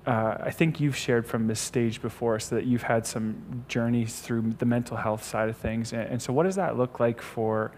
uh, 0.07 0.37
I 0.39 0.51
think 0.51 0.79
you've 0.79 0.95
shared 0.95 1.27
from 1.27 1.47
this 1.47 1.59
stage 1.59 2.01
before 2.01 2.39
so 2.39 2.55
that 2.55 2.65
you've 2.65 2.83
had 2.83 3.05
some 3.05 3.65
journeys 3.67 4.19
through 4.21 4.55
the 4.57 4.65
mental 4.65 4.97
health 4.97 5.23
side 5.23 5.49
of 5.49 5.57
things. 5.57 5.91
And, 5.91 6.03
and 6.03 6.21
so, 6.21 6.33
what 6.33 6.43
does 6.43 6.55
that 6.55 6.77
look 6.77 6.99
like 6.99 7.21
for, 7.21 7.73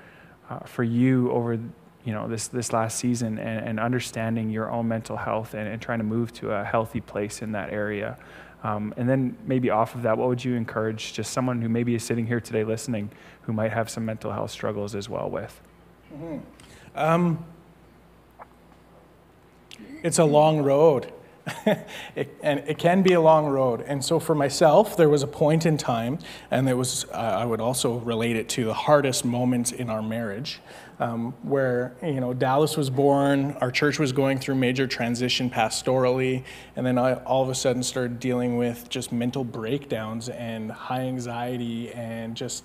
uh, 0.49 0.60
for 0.60 0.84
you 0.84 1.32
over 1.32 1.60
you 2.06 2.14
know 2.14 2.28
this 2.28 2.48
this 2.48 2.72
last 2.72 2.98
season 2.98 3.38
and, 3.38 3.68
and 3.68 3.80
understanding 3.80 4.50
your 4.50 4.72
own 4.72 4.88
mental 4.88 5.18
health 5.18 5.54
and, 5.54 5.68
and, 5.68 5.82
trying 5.82 6.00
to 6.00 6.06
move 6.06 6.32
to 6.34 6.52
a 6.52 6.64
healthy 6.64 7.02
place 7.02 7.42
in 7.42 7.52
that 7.52 7.72
area 7.72 8.18
um, 8.64 8.94
and 8.98 9.08
then 9.08 9.38
maybe 9.46 9.70
off 9.70 9.96
of 9.96 10.04
that 10.04 10.18
what 10.18 10.28
would 10.28 10.44
you 10.44 10.56
encourage 10.56 11.14
just 11.14 11.32
someone 11.32 11.62
who 11.62 11.70
maybe 11.70 11.96
is 11.96 12.04
sitting 12.04 12.26
here 12.26 12.40
today 12.40 12.64
listening 12.64 13.10
who 13.44 13.54
might 13.54 13.72
have 13.72 13.90
some 13.90 14.06
mental 14.06 14.32
health 14.32 14.52
struggles 14.52 14.96
as 14.96 15.10
well 15.10 15.30
with 15.30 15.62
mm-hmm. 16.14 16.40
um, 16.96 17.44
it's 20.04 20.20
a 20.20 20.26
long 20.26 20.62
road 20.62 21.12
it, 22.16 22.36
and 22.42 22.60
it 22.68 22.78
can 22.78 23.02
be 23.02 23.14
a 23.14 23.22
long 23.22 23.46
road. 23.46 23.82
And 23.82 24.04
so 24.04 24.20
for 24.20 24.36
myself, 24.36 24.98
there 24.98 25.10
was 25.10 25.24
a 25.24 25.28
point 25.28 25.66
in 25.66 25.78
time, 25.78 26.20
and 26.52 26.68
it 26.70 26.76
was, 26.76 27.06
uh, 27.06 27.18
I 27.18 27.46
would 27.46 27.62
also 27.62 27.98
relate 27.98 28.36
it 28.36 28.50
to 28.50 28.66
the 28.66 28.74
hardest 28.74 29.26
moments 29.26 29.72
in 29.72 29.90
our 29.90 30.02
marriage, 30.02 30.60
um, 31.00 31.32
where, 31.44 31.96
you 32.04 32.20
know, 32.20 32.34
Dallas 32.34 32.76
was 32.76 32.90
born, 32.90 33.56
our 33.62 33.72
church 33.72 34.00
was 34.00 34.12
going 34.12 34.38
through 34.40 34.56
major 34.56 34.86
transition 34.86 35.50
pastorally, 35.50 36.44
and 36.76 36.86
then 36.86 36.98
I 36.98 37.14
all 37.24 37.42
of 37.42 37.50
a 37.50 37.56
sudden 37.56 37.84
started 37.84 38.20
dealing 38.20 38.58
with 38.58 38.90
just 38.90 39.12
mental 39.12 39.44
breakdowns 39.44 40.30
and 40.30 40.72
high 40.72 41.02
anxiety 41.02 41.92
and 41.94 42.36
just 42.36 42.64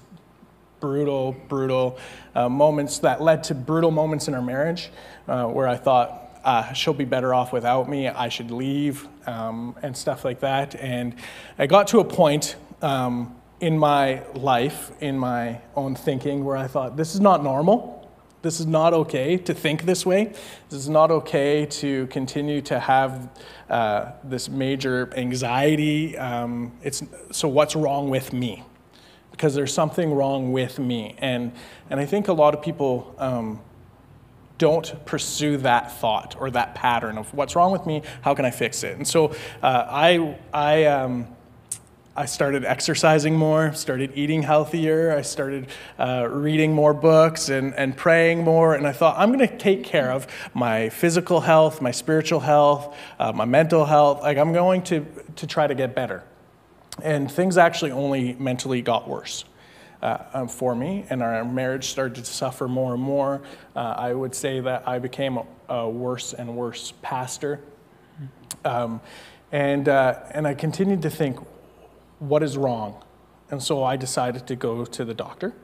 brutal, 0.81 1.35
brutal 1.49 1.99
uh, 2.35 2.49
moments 2.49 2.99
that 2.99 3.23
led 3.23 3.45
to 3.45 3.55
brutal 3.55 3.91
moments 3.91 4.29
in 4.29 4.35
our 4.35 4.43
marriage 4.43 4.91
uh, 5.29 5.47
where 5.47 5.69
I 5.69 5.77
thought, 5.77 6.21
uh, 6.45 6.75
she'll 6.75 6.93
be 6.93 7.07
better 7.07 7.33
off 7.33 7.55
without 7.55 7.89
me, 7.89 8.07
I 8.07 8.29
should 8.29 8.51
leave, 8.51 9.09
um, 9.27 9.75
and 9.83 9.97
stuff 9.97 10.27
like 10.27 10.41
that. 10.41 10.75
And 10.75 11.15
I 11.59 11.67
got 11.67 11.89
to 11.89 12.01
a 12.01 12.05
point 12.05 12.57
um, 12.83 13.35
in 13.61 13.79
my 13.79 14.23
life, 14.35 14.91
in 15.01 15.19
my 15.19 15.63
own 15.75 15.95
thinking, 15.95 16.45
where 16.45 16.57
I 16.57 16.67
thought, 16.67 16.99
this 16.99 17.15
is 17.15 17.21
not 17.21 17.43
normal. 17.43 18.04
This 18.45 18.61
is 18.61 18.67
not 18.67 18.93
okay 18.93 19.39
to 19.39 19.55
think 19.55 19.87
this 19.87 20.05
way. 20.05 20.27
This 20.69 20.79
is 20.79 20.91
not 20.91 21.11
okay 21.11 21.65
to 21.65 22.07
continue 22.09 22.61
to 22.61 22.79
have 22.79 23.31
uh, 23.71 24.13
this 24.23 24.51
major 24.51 25.11
anxiety. 25.17 26.19
Um, 26.19 26.73
it's, 26.83 27.03
so, 27.31 27.49
what's 27.49 27.75
wrong 27.75 28.11
with 28.11 28.35
me? 28.35 28.63
Because 29.31 29.55
there's 29.55 29.73
something 29.73 30.13
wrong 30.13 30.53
with 30.53 30.79
me. 30.79 31.17
And, 31.21 31.53
and 31.89 31.99
I 31.99 32.05
think 32.05 32.29
a 32.29 32.35
lot 32.35 32.55
of 32.55 32.61
people 32.61 33.15
um, 33.17 33.63
don't 34.59 35.07
pursue 35.07 35.57
that 35.59 35.99
thought 35.99 36.37
or 36.39 36.51
that 36.51 36.75
pattern 36.75 37.17
of 37.17 37.33
what's 37.33 37.57
wrong 37.57 37.73
with 37.73 37.87
me, 37.87 38.03
how 38.21 38.35
can 38.35 38.45
I 38.45 38.51
fix 38.51 38.85
it? 38.85 38.99
And 38.99 39.09
so 39.09 39.35
uh, 39.63 39.87
I, 39.89 40.37
I, 40.53 40.85
um, 40.85 41.34
I 42.17 42.27
started 42.27 42.65
exercising 42.65 43.35
more, 43.35 43.73
started 43.73 44.13
eating 44.15 44.43
healthier, 44.43 45.17
I 45.17 45.23
started 45.23 45.67
uh, 45.99 46.29
reading 46.31 46.73
more 46.73 46.95
books 46.95 47.49
and, 47.49 47.75
and 47.75 47.97
praying 47.97 48.45
more, 48.45 48.77
and 48.77 48.87
I 48.87 48.93
thought, 48.93 49.17
I'm 49.19 49.33
going 49.33 49.49
to 49.49 49.59
take 49.59 49.83
care 49.83 50.13
of 50.13 50.29
my 50.55 50.91
physical 50.91 51.41
health, 51.41 51.83
my 51.83 51.91
spiritual 51.91 52.39
health, 52.39 52.97
uh, 53.19 53.33
my 53.33 53.45
mental 53.45 53.85
health. 53.85 54.23
Like, 54.23 54.39
I'm 54.39 54.53
going 54.53 54.83
to, 54.85 55.05
to 55.37 55.47
try 55.49 55.67
to 55.67 55.75
get 55.75 55.97
better. 55.97 56.23
And 57.03 57.29
things 57.29 57.59
actually 57.59 57.91
only 57.91 58.35
mentally 58.35 58.81
got 58.81 59.09
worse 59.09 59.45
uh, 60.01 60.19
um, 60.35 60.49
for 60.49 60.77
me, 60.77 61.07
and 61.11 61.21
our 61.21 61.45
marriage 61.45 61.87
started 61.87 62.25
to 62.25 62.25
suffer 62.25 62.69
more 62.69 62.95
and 62.95 63.03
more. 63.03 63.43
Uh, 63.75 63.95
I 63.99 64.15
would 64.15 64.37
say 64.37 64.61
that 64.61 64.87
I 64.87 65.01
became 65.01 65.39
a, 65.39 65.47
a 65.69 65.91
worse 65.91 66.33
and 66.33 66.57
worse 66.57 66.93
pastor. 67.03 67.59
Um, 68.65 69.01
and, 69.51 69.89
uh, 69.89 70.21
and 70.31 70.47
I 70.47 70.55
continued 70.55 71.03
to 71.03 71.11
think, 71.11 71.41
what 72.29 72.43
is 72.43 72.57
wrong? 72.57 73.03
And 73.51 73.63
so 73.63 73.85
I 73.85 73.97
decided 73.97 74.47
to 74.47 74.57
go 74.57 74.85
to 74.85 75.05
the 75.05 75.15
doctor. 75.15 75.55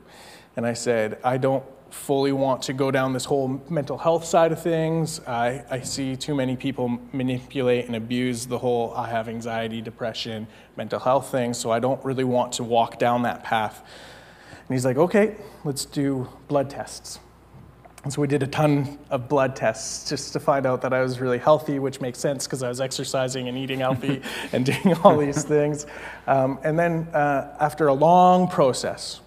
And 0.55 0.65
I 0.65 0.73
said, 0.73 1.19
I 1.23 1.37
don't 1.37 1.63
fully 1.89 2.31
want 2.31 2.61
to 2.63 2.73
go 2.73 2.89
down 2.89 3.13
this 3.13 3.25
whole 3.25 3.61
mental 3.69 3.97
health 3.97 4.23
side 4.23 4.51
of 4.51 4.61
things. 4.61 5.19
I, 5.27 5.63
I 5.69 5.81
see 5.81 6.15
too 6.15 6.35
many 6.35 6.55
people 6.55 6.99
manipulate 7.11 7.87
and 7.87 7.95
abuse 7.95 8.45
the 8.45 8.57
whole 8.57 8.93
I 8.93 9.09
have 9.09 9.27
anxiety, 9.27 9.81
depression, 9.81 10.47
mental 10.77 10.99
health 10.99 11.31
thing, 11.31 11.53
so 11.53 11.71
I 11.71 11.79
don't 11.79 12.03
really 12.05 12.23
want 12.23 12.53
to 12.53 12.63
walk 12.63 12.97
down 12.97 13.23
that 13.23 13.43
path. 13.43 13.83
And 14.67 14.75
he's 14.75 14.85
like, 14.85 14.97
okay, 14.97 15.35
let's 15.65 15.85
do 15.85 16.29
blood 16.47 16.69
tests. 16.69 17.19
And 18.03 18.11
so 18.11 18.19
we 18.19 18.27
did 18.27 18.41
a 18.41 18.47
ton 18.47 18.97
of 19.11 19.29
blood 19.29 19.55
tests 19.55 20.09
just 20.09 20.33
to 20.33 20.39
find 20.39 20.65
out 20.65 20.81
that 20.81 20.91
I 20.91 21.01
was 21.01 21.19
really 21.19 21.37
healthy, 21.37 21.77
which 21.77 22.01
makes 22.01 22.17
sense 22.17 22.47
because 22.47 22.63
I 22.63 22.69
was 22.69 22.81
exercising 22.81 23.47
and 23.47 23.57
eating 23.57 23.79
healthy 23.79 24.21
and 24.51 24.65
doing 24.65 24.95
all 25.03 25.17
these 25.17 25.43
things. 25.43 25.85
Um, 26.25 26.57
and 26.63 26.79
then 26.79 27.07
uh, 27.13 27.55
after 27.59 27.87
a 27.87 27.93
long 27.93 28.47
process, 28.47 29.21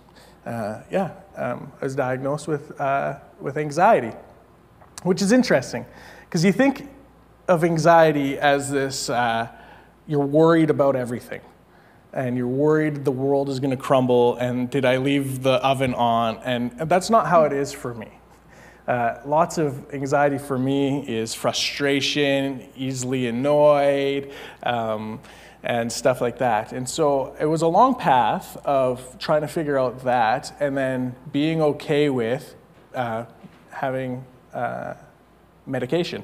uh, 0.45 0.81
yeah, 0.91 1.13
um, 1.37 1.73
I 1.81 1.85
was 1.85 1.95
diagnosed 1.95 2.49
with, 2.49 2.79
uh, 2.81 3.19
with 3.41 3.57
anxiety, 3.59 4.13
which 5.05 5.23
is 5.23 5.31
interesting 5.31 5.87
because 6.25 6.45
you 6.45 6.53
think 6.53 6.89
of 7.47 7.63
anxiety 7.63 8.39
as 8.39 8.71
this 8.71 9.09
uh, 9.09 9.49
you're 10.07 10.27
worried 10.27 10.71
about 10.71 10.97
everything 10.97 11.41
and 12.13 12.37
you're 12.37 12.47
worried 12.47 13.05
the 13.05 13.13
world 13.13 13.49
is 13.49 13.61
going 13.61 13.71
to 13.71 13.77
crumble 13.77 14.37
and 14.37 14.71
did 14.71 14.85
I 14.85 14.97
leave 14.97 15.43
the 15.43 15.55
oven 15.65 15.95
on? 15.95 16.39
And 16.39 16.73
that's 16.89 17.11
not 17.11 17.27
how 17.27 17.45
it 17.45 17.53
is 17.53 17.73
for 17.73 17.95
me. 17.95 18.09
Uh, 18.87 19.19
lots 19.25 19.57
of 19.57 19.93
anxiety 19.95 20.37
for 20.37 20.59
me 20.59 21.07
is 21.09 21.35
frustration, 21.35 22.69
easily 22.77 23.27
annoyed, 23.27 24.31
um, 24.63 25.21
and 25.63 25.91
stuff 25.91 26.21
like 26.21 26.39
that. 26.39 26.73
And 26.73 26.87
so 26.87 27.35
it 27.41 27.47
was 27.47 27.63
a 27.63 27.67
long 27.67 27.95
path 27.95 28.59
of 28.67 29.19
trying 29.19 29.41
to 29.41 29.49
figure 29.49 29.79
out 29.79 30.05
that 30.05 30.55
and 30.61 30.77
then 30.77 31.15
being 31.33 31.63
okay 31.63 32.11
with 32.11 32.55
uh, 32.95 33.25
having 33.71 34.25
uh, 34.53 34.95
medication. 35.67 36.23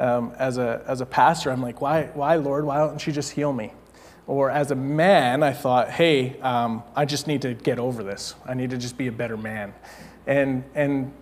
Um, 0.00 0.32
as, 0.38 0.58
a, 0.58 0.82
as 0.86 1.00
a 1.00 1.06
pastor, 1.06 1.50
I'm 1.50 1.62
like, 1.62 1.80
why, 1.80 2.04
why, 2.14 2.36
Lord, 2.36 2.64
why 2.64 2.78
don't 2.78 3.04
you 3.06 3.12
just 3.12 3.32
heal 3.32 3.52
me? 3.52 3.72
Or 4.26 4.50
as 4.50 4.70
a 4.70 4.74
man, 4.74 5.42
I 5.42 5.52
thought, 5.52 5.90
hey, 5.90 6.38
um, 6.40 6.82
I 6.94 7.04
just 7.04 7.26
need 7.26 7.42
to 7.42 7.54
get 7.54 7.78
over 7.78 8.02
this. 8.02 8.34
I 8.44 8.54
need 8.54 8.70
to 8.70 8.78
just 8.78 8.98
be 8.98 9.06
a 9.06 9.12
better 9.12 9.36
man. 9.36 9.74
And, 10.26 10.64
and 10.74 11.12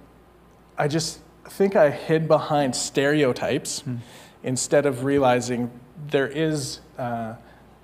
I 0.79 0.89
just 0.89 1.21
think 1.49 1.77
I 1.77 1.91
hid 1.91 2.29
behind 2.29 2.75
stereotypes 2.75 3.81
hmm. 3.81 3.97
instead 4.43 4.87
of 4.87 5.05
realizing 5.05 5.71
there 6.09 6.29
is 6.29 6.81
uh, 6.99 7.35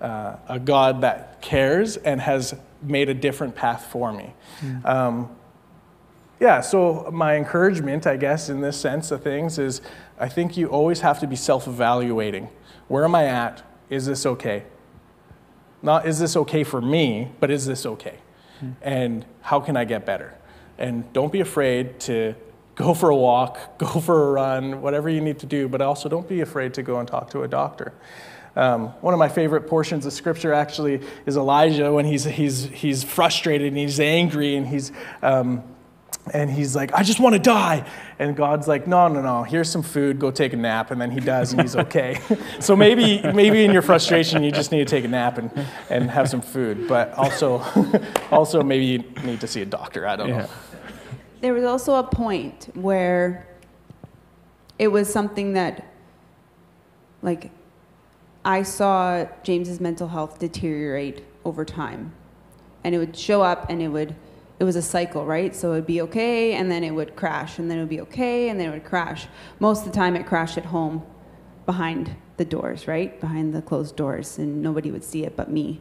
uh, 0.00 0.36
a 0.48 0.58
God 0.58 1.00
that 1.02 1.40
cares 1.40 1.96
and 1.96 2.20
has 2.20 2.54
made 2.82 3.08
a 3.08 3.14
different 3.14 3.54
path 3.54 3.86
for 3.90 4.12
me. 4.12 4.34
Hmm. 4.60 4.86
Um, 4.86 5.36
yeah, 6.40 6.60
so 6.60 7.08
my 7.12 7.36
encouragement, 7.36 8.04
I 8.04 8.16
guess, 8.16 8.48
in 8.48 8.60
this 8.60 8.76
sense 8.76 9.12
of 9.12 9.22
things 9.22 9.58
is 9.58 9.80
I 10.18 10.28
think 10.28 10.56
you 10.56 10.66
always 10.66 11.00
have 11.00 11.20
to 11.20 11.26
be 11.26 11.36
self 11.36 11.68
evaluating. 11.68 12.48
Where 12.88 13.04
am 13.04 13.14
I 13.14 13.26
at? 13.26 13.62
Is 13.88 14.06
this 14.06 14.26
okay? 14.26 14.64
Not 15.82 16.06
is 16.06 16.18
this 16.18 16.36
okay 16.36 16.64
for 16.64 16.80
me, 16.80 17.30
but 17.38 17.50
is 17.50 17.66
this 17.66 17.86
okay? 17.86 18.18
Hmm. 18.58 18.70
And 18.82 19.24
how 19.42 19.60
can 19.60 19.76
I 19.76 19.84
get 19.84 20.04
better? 20.04 20.34
And 20.78 21.10
don't 21.12 21.32
be 21.32 21.40
afraid 21.40 22.00
to 22.00 22.34
go 22.74 22.94
for 22.94 23.10
a 23.10 23.16
walk, 23.16 23.58
go 23.78 24.00
for 24.00 24.30
a 24.30 24.32
run, 24.32 24.80
whatever 24.82 25.08
you 25.08 25.20
need 25.20 25.38
to 25.40 25.46
do, 25.46 25.68
but 25.68 25.80
also 25.80 26.08
don't 26.08 26.28
be 26.28 26.40
afraid 26.40 26.74
to 26.74 26.82
go 26.82 26.98
and 26.98 27.08
talk 27.08 27.30
to 27.30 27.42
a 27.42 27.48
doctor. 27.48 27.92
Um, 28.54 28.88
one 29.00 29.14
of 29.14 29.18
my 29.18 29.28
favorite 29.28 29.66
portions 29.66 30.04
of 30.04 30.12
scripture 30.12 30.52
actually 30.52 31.00
is 31.24 31.36
Elijah 31.36 31.90
when 31.90 32.04
he's, 32.04 32.24
he's, 32.24 32.64
he's 32.64 33.02
frustrated 33.02 33.68
and 33.68 33.78
he's 33.78 33.98
angry 33.98 34.56
and 34.56 34.66
he's, 34.66 34.92
um, 35.22 35.62
and 36.32 36.50
he's 36.50 36.76
like, 36.76 36.92
I 36.92 37.02
just 37.02 37.18
want 37.18 37.34
to 37.34 37.38
die. 37.38 37.88
And 38.18 38.36
God's 38.36 38.68
like, 38.68 38.86
no, 38.86 39.08
no, 39.08 39.20
no, 39.22 39.42
here's 39.42 39.70
some 39.70 39.82
food, 39.82 40.18
go 40.18 40.30
take 40.30 40.52
a 40.52 40.56
nap. 40.56 40.90
And 40.90 41.00
then 41.00 41.10
he 41.10 41.18
does, 41.18 41.52
and 41.52 41.60
he's 41.62 41.74
okay. 41.74 42.20
so 42.60 42.76
maybe, 42.76 43.20
maybe 43.32 43.64
in 43.64 43.72
your 43.72 43.82
frustration, 43.82 44.44
you 44.44 44.52
just 44.52 44.70
need 44.70 44.78
to 44.78 44.84
take 44.84 45.04
a 45.04 45.08
nap 45.08 45.38
and, 45.38 45.50
and 45.90 46.10
have 46.10 46.28
some 46.28 46.40
food. 46.40 46.86
But 46.86 47.12
also, 47.14 47.64
also, 48.30 48.62
maybe 48.62 48.84
you 48.84 49.04
need 49.24 49.40
to 49.40 49.48
see 49.48 49.62
a 49.62 49.66
doctor. 49.66 50.06
I 50.06 50.16
don't 50.16 50.28
yeah. 50.28 50.38
know. 50.42 50.48
There 51.42 51.52
was 51.52 51.64
also 51.64 51.96
a 51.96 52.04
point 52.04 52.70
where 52.74 53.46
it 54.78 54.88
was 54.88 55.12
something 55.12 55.52
that, 55.52 55.84
like, 57.20 57.50
I 58.44 58.62
saw 58.62 59.26
James's 59.42 59.80
mental 59.80 60.08
health 60.08 60.38
deteriorate 60.38 61.24
over 61.44 61.64
time. 61.64 62.12
And 62.84 62.94
it 62.94 62.98
would 62.98 63.16
show 63.16 63.42
up 63.42 63.68
and 63.68 63.82
it 63.82 63.88
would 63.88 64.16
it 64.60 64.64
was 64.64 64.76
a 64.76 64.82
cycle, 64.82 65.26
right? 65.26 65.56
So 65.56 65.72
it 65.72 65.74
would 65.74 65.86
be 65.86 66.02
okay, 66.02 66.52
and 66.52 66.70
then 66.70 66.84
it 66.84 66.92
would 66.92 67.16
crash, 67.16 67.58
and 67.58 67.68
then 67.68 67.78
it 67.78 67.80
would 67.80 67.88
be 67.88 68.00
okay, 68.02 68.48
and 68.48 68.60
then 68.60 68.68
it 68.68 68.70
would 68.70 68.84
crash. 68.84 69.26
Most 69.58 69.80
of 69.80 69.86
the 69.86 69.98
time, 69.98 70.14
it 70.14 70.24
crashed 70.24 70.56
at 70.56 70.66
home 70.66 71.04
behind 71.66 72.14
the 72.36 72.44
doors, 72.44 72.86
right? 72.86 73.20
Behind 73.20 73.52
the 73.52 73.60
closed 73.60 73.96
doors, 73.96 74.38
and 74.38 74.62
nobody 74.62 74.92
would 74.92 75.02
see 75.02 75.24
it 75.24 75.36
but 75.36 75.50
me. 75.50 75.80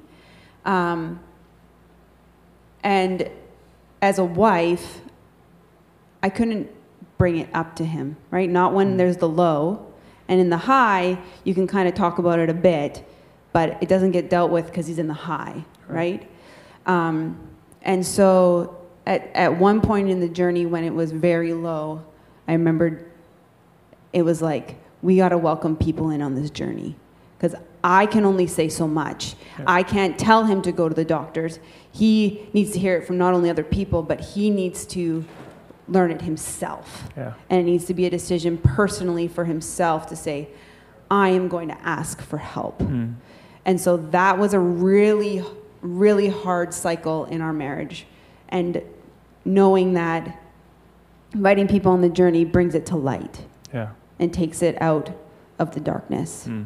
Um, 0.66 1.20
and 2.84 3.30
as 4.02 4.18
a 4.18 4.26
wife, 4.26 5.02
I 6.24 6.30
couldn't 6.30 6.70
bring 7.18 7.38
it 7.38 7.50
up 7.54 7.76
to 7.76 7.86
him, 7.86 8.18
right? 8.32 8.50
Not 8.50 8.74
when 8.74 8.94
mm. 8.94 8.98
there's 8.98 9.18
the 9.18 9.30
low. 9.30 9.88
And 10.28 10.40
in 10.40 10.50
the 10.50 10.58
high, 10.58 11.18
you 11.44 11.54
can 11.54 11.68
kind 11.68 11.88
of 11.88 11.94
talk 11.94 12.18
about 12.18 12.40
it 12.40 12.50
a 12.50 12.54
bit, 12.54 13.04
but 13.54 13.78
it 13.82 13.90
doesn't 13.90 14.12
get 14.12 14.30
dealt 14.30 14.50
with 14.50 14.68
because 14.68 14.88
he's 14.88 15.00
in 15.00 15.08
the 15.08 15.14
high, 15.14 15.64
right? 15.88 16.26
right? 16.26 16.32
Um, 16.86 17.38
and 17.82 18.06
so 18.06 18.82
at, 19.06 19.30
at 19.34 19.58
one 19.58 19.82
point 19.82 20.10
in 20.10 20.20
the 20.20 20.30
journey 20.30 20.66
when 20.66 20.84
it 20.84 20.94
was 20.94 21.12
very 21.12 21.54
low, 21.54 22.04
I 22.48 22.54
remembered 22.54 23.12
it 24.14 24.24
was 24.24 24.42
like, 24.42 24.78
we 25.02 25.18
got 25.18 25.30
to 25.30 25.38
welcome 25.38 25.76
people 25.76 26.12
in 26.12 26.22
on 26.22 26.36
this 26.36 26.50
journey. 26.50 26.96
Because 27.38 27.60
I 27.84 28.06
can 28.06 28.24
only 28.26 28.46
say 28.46 28.70
so 28.70 28.88
much. 28.88 29.36
Yeah. 29.58 29.66
I 29.68 29.84
can't 29.84 30.18
tell 30.18 30.46
him 30.46 30.62
to 30.62 30.72
go 30.72 30.88
to 30.88 30.94
the 30.94 31.06
doctors. 31.06 31.60
He 31.92 32.48
needs 32.54 32.72
to 32.72 32.80
hear 32.80 32.96
it 32.98 33.08
from 33.08 33.18
not 33.18 33.34
only 33.34 33.50
other 33.50 33.64
people, 33.64 34.04
but 34.04 34.20
he 34.20 34.50
needs 34.52 34.86
to 34.88 35.26
learn 35.88 36.12
it 36.12 36.22
himself. 36.22 37.10
Yeah. 37.18 37.34
And 37.50 37.60
it 37.60 37.64
needs 37.64 37.86
to 37.86 37.94
be 37.94 38.06
a 38.06 38.10
decision 38.10 38.58
personally 38.58 39.28
for 39.28 39.46
himself 39.46 40.08
to 40.08 40.16
say, 40.16 40.50
I 41.10 41.30
am 41.30 41.48
going 41.48 41.68
to 41.68 41.78
ask 41.82 42.22
for 42.22 42.38
help. 42.38 42.80
Mm. 42.80 43.16
And 43.66 43.80
so 43.80 43.98
that 43.98 44.38
was 44.38 44.54
a 44.54 44.60
really, 44.60 45.44
really 45.82 46.30
hard 46.30 46.74
cycle 46.74 47.26
in 47.26 47.42
our 47.42 47.54
marriage. 47.54 48.06
And 48.50 48.82
knowing 49.44 49.94
that 49.94 50.40
inviting 51.34 51.68
people 51.68 51.92
on 51.92 52.02
the 52.02 52.10
journey 52.10 52.46
brings 52.46 52.76
it 52.76 52.86
to 52.88 52.96
light 52.96 53.46
yeah. 53.74 53.90
and 54.20 54.34
takes 54.34 54.62
it 54.62 54.82
out 54.82 55.12
of 55.60 55.74
the 55.74 55.80
darkness. 55.80 56.46
Mm. 56.48 56.66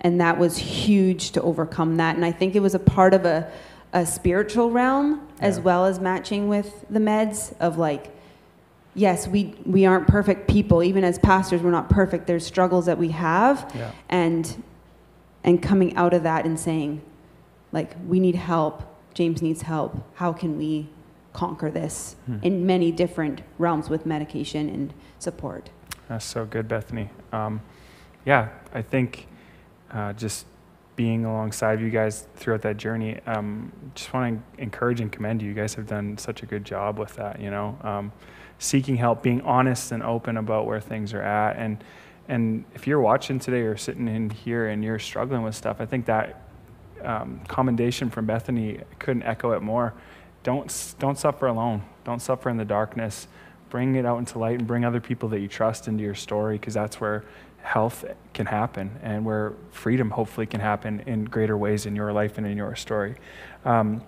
And 0.00 0.20
that 0.20 0.38
was 0.38 0.56
huge 0.56 1.30
to 1.32 1.42
overcome 1.42 1.96
that. 1.98 2.16
And 2.16 2.24
I 2.24 2.32
think 2.32 2.56
it 2.56 2.60
was 2.60 2.74
a 2.74 2.78
part 2.78 3.14
of 3.14 3.24
a, 3.24 3.50
a 3.92 4.04
spiritual 4.04 4.70
realm 4.70 5.28
yeah. 5.38 5.44
as 5.44 5.60
well 5.60 5.86
as 5.86 6.00
matching 6.00 6.48
with 6.48 6.84
the 6.90 6.98
meds 6.98 7.54
of 7.60 7.78
like, 7.78 8.10
yes, 8.94 9.26
we, 9.26 9.54
we 9.64 9.86
aren't 9.86 10.06
perfect 10.06 10.48
people. 10.48 10.82
Even 10.82 11.04
as 11.04 11.18
pastors, 11.18 11.62
we're 11.62 11.70
not 11.70 11.88
perfect. 11.88 12.26
There's 12.26 12.46
struggles 12.46 12.86
that 12.86 12.98
we 12.98 13.08
have. 13.08 13.70
Yeah. 13.74 13.90
And, 14.08 14.62
and 15.44 15.62
coming 15.62 15.96
out 15.96 16.14
of 16.14 16.22
that 16.24 16.44
and 16.44 16.58
saying, 16.58 17.02
like, 17.72 17.96
we 18.06 18.20
need 18.20 18.34
help. 18.34 18.82
James 19.14 19.42
needs 19.42 19.62
help. 19.62 19.96
How 20.14 20.32
can 20.32 20.56
we 20.58 20.88
conquer 21.32 21.70
this 21.70 22.16
hmm. 22.26 22.36
in 22.42 22.66
many 22.66 22.92
different 22.92 23.42
realms 23.58 23.88
with 23.88 24.04
medication 24.04 24.68
and 24.68 24.92
support? 25.18 25.70
That's 26.08 26.24
so 26.24 26.44
good, 26.44 26.68
Bethany. 26.68 27.08
Um, 27.32 27.62
yeah, 28.24 28.50
I 28.74 28.82
think 28.82 29.26
uh, 29.90 30.12
just 30.12 30.46
being 30.94 31.24
alongside 31.24 31.80
you 31.80 31.88
guys 31.90 32.26
throughout 32.36 32.62
that 32.62 32.76
journey, 32.76 33.18
um, 33.26 33.72
just 33.94 34.12
want 34.12 34.42
to 34.56 34.62
encourage 34.62 35.00
and 35.00 35.10
commend 35.10 35.40
you. 35.40 35.48
You 35.48 35.54
guys 35.54 35.74
have 35.74 35.86
done 35.86 36.18
such 36.18 36.42
a 36.42 36.46
good 36.46 36.64
job 36.64 36.98
with 36.98 37.16
that, 37.16 37.40
you 37.40 37.50
know. 37.50 37.78
Um, 37.82 38.12
seeking 38.62 38.96
help, 38.96 39.22
being 39.22 39.40
honest 39.42 39.90
and 39.90 40.02
open 40.02 40.36
about 40.36 40.66
where 40.66 40.80
things 40.80 41.12
are 41.12 41.22
at. 41.22 41.56
And, 41.56 41.82
and 42.28 42.64
if 42.74 42.86
you're 42.86 43.00
watching 43.00 43.40
today 43.40 43.62
or 43.62 43.76
sitting 43.76 44.06
in 44.06 44.30
here 44.30 44.68
and 44.68 44.84
you're 44.84 45.00
struggling 45.00 45.42
with 45.42 45.56
stuff, 45.56 45.80
I 45.80 45.86
think 45.86 46.06
that 46.06 46.40
um, 47.02 47.40
commendation 47.48 48.08
from 48.08 48.26
Bethany 48.26 48.80
couldn't 49.00 49.24
echo 49.24 49.50
it 49.52 49.62
more. 49.62 49.94
Don't, 50.44 50.94
don't 51.00 51.18
suffer 51.18 51.48
alone. 51.48 51.82
Don't 52.04 52.22
suffer 52.22 52.48
in 52.50 52.56
the 52.56 52.64
darkness. 52.64 53.26
Bring 53.68 53.96
it 53.96 54.06
out 54.06 54.18
into 54.18 54.38
light 54.38 54.58
and 54.58 54.66
bring 54.66 54.84
other 54.84 55.00
people 55.00 55.28
that 55.30 55.40
you 55.40 55.48
trust 55.48 55.88
into 55.88 56.04
your 56.04 56.14
story 56.14 56.56
because 56.56 56.74
that's 56.74 57.00
where 57.00 57.24
health 57.62 58.04
can 58.32 58.46
happen 58.46 58.98
and 59.02 59.24
where 59.24 59.54
freedom 59.72 60.10
hopefully 60.10 60.46
can 60.46 60.60
happen 60.60 61.00
in 61.06 61.24
greater 61.24 61.56
ways 61.56 61.86
in 61.86 61.96
your 61.96 62.12
life 62.12 62.38
and 62.38 62.46
in 62.46 62.56
your 62.56 62.76
story. 62.76 63.16
Um, 63.64 64.02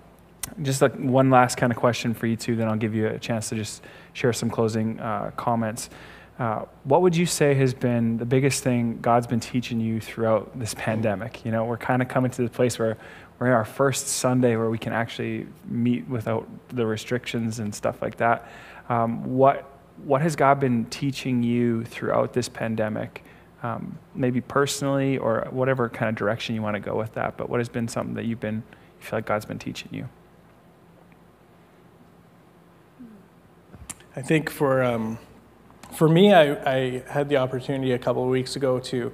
just 0.61 0.81
like 0.81 0.95
one 0.95 1.29
last 1.29 1.57
kind 1.57 1.71
of 1.71 1.77
question 1.77 2.13
for 2.13 2.27
you 2.27 2.35
two, 2.35 2.55
then 2.55 2.67
I'll 2.67 2.75
give 2.75 2.95
you 2.95 3.07
a 3.07 3.19
chance 3.19 3.49
to 3.49 3.55
just 3.55 3.83
share 4.13 4.33
some 4.33 4.49
closing 4.49 4.99
uh, 4.99 5.31
comments. 5.35 5.89
Uh, 6.37 6.65
what 6.83 7.01
would 7.01 7.15
you 7.15 7.25
say 7.25 7.53
has 7.53 7.73
been 7.73 8.17
the 8.17 8.25
biggest 8.25 8.61
thing 8.61 8.99
God's 9.01 9.25
been 9.25 9.39
teaching 9.39 9.79
you 9.79 10.01
throughout 10.01 10.57
this 10.59 10.73
pandemic? 10.73 11.45
You 11.45 11.51
know, 11.51 11.63
we're 11.63 11.77
kind 11.77 12.01
of 12.01 12.09
coming 12.09 12.29
to 12.31 12.43
the 12.43 12.49
place 12.49 12.77
where 12.77 12.97
we're 13.39 13.47
in 13.47 13.53
our 13.53 13.65
first 13.65 14.07
Sunday 14.07 14.55
where 14.55 14.69
we 14.69 14.77
can 14.77 14.93
actually 14.93 15.47
meet 15.65 16.07
without 16.07 16.47
the 16.69 16.85
restrictions 16.85 17.59
and 17.59 17.73
stuff 17.73 18.01
like 18.01 18.17
that. 18.17 18.49
Um, 18.89 19.35
what 19.35 19.71
what 20.03 20.21
has 20.21 20.35
God 20.35 20.59
been 20.59 20.85
teaching 20.85 21.41
you 21.41 21.85
throughout 21.85 22.33
this 22.33 22.49
pandemic? 22.49 23.23
Um, 23.63 23.97
maybe 24.13 24.41
personally 24.41 25.17
or 25.17 25.47
whatever 25.49 25.89
kind 25.89 26.09
of 26.09 26.15
direction 26.15 26.53
you 26.53 26.61
want 26.61 26.75
to 26.75 26.81
go 26.81 26.95
with 26.95 27.13
that. 27.13 27.37
But 27.37 27.49
what 27.49 27.61
has 27.61 27.69
been 27.69 27.87
something 27.87 28.13
that 28.15 28.25
you've 28.25 28.41
been 28.41 28.61
you 28.99 29.07
feel 29.07 29.17
like 29.17 29.25
God's 29.25 29.45
been 29.45 29.57
teaching 29.57 29.89
you? 29.91 30.09
I 34.17 34.21
think 34.21 34.49
for, 34.49 34.81
um, 34.81 35.19
for 35.91 36.07
me, 36.07 36.31
I, 36.33 36.53
I, 36.73 37.03
had 37.09 37.27
the 37.27 37.35
opportunity 37.35 37.91
a 37.91 37.99
couple 37.99 38.23
of 38.23 38.29
weeks 38.29 38.55
ago 38.55 38.79
to 38.79 39.11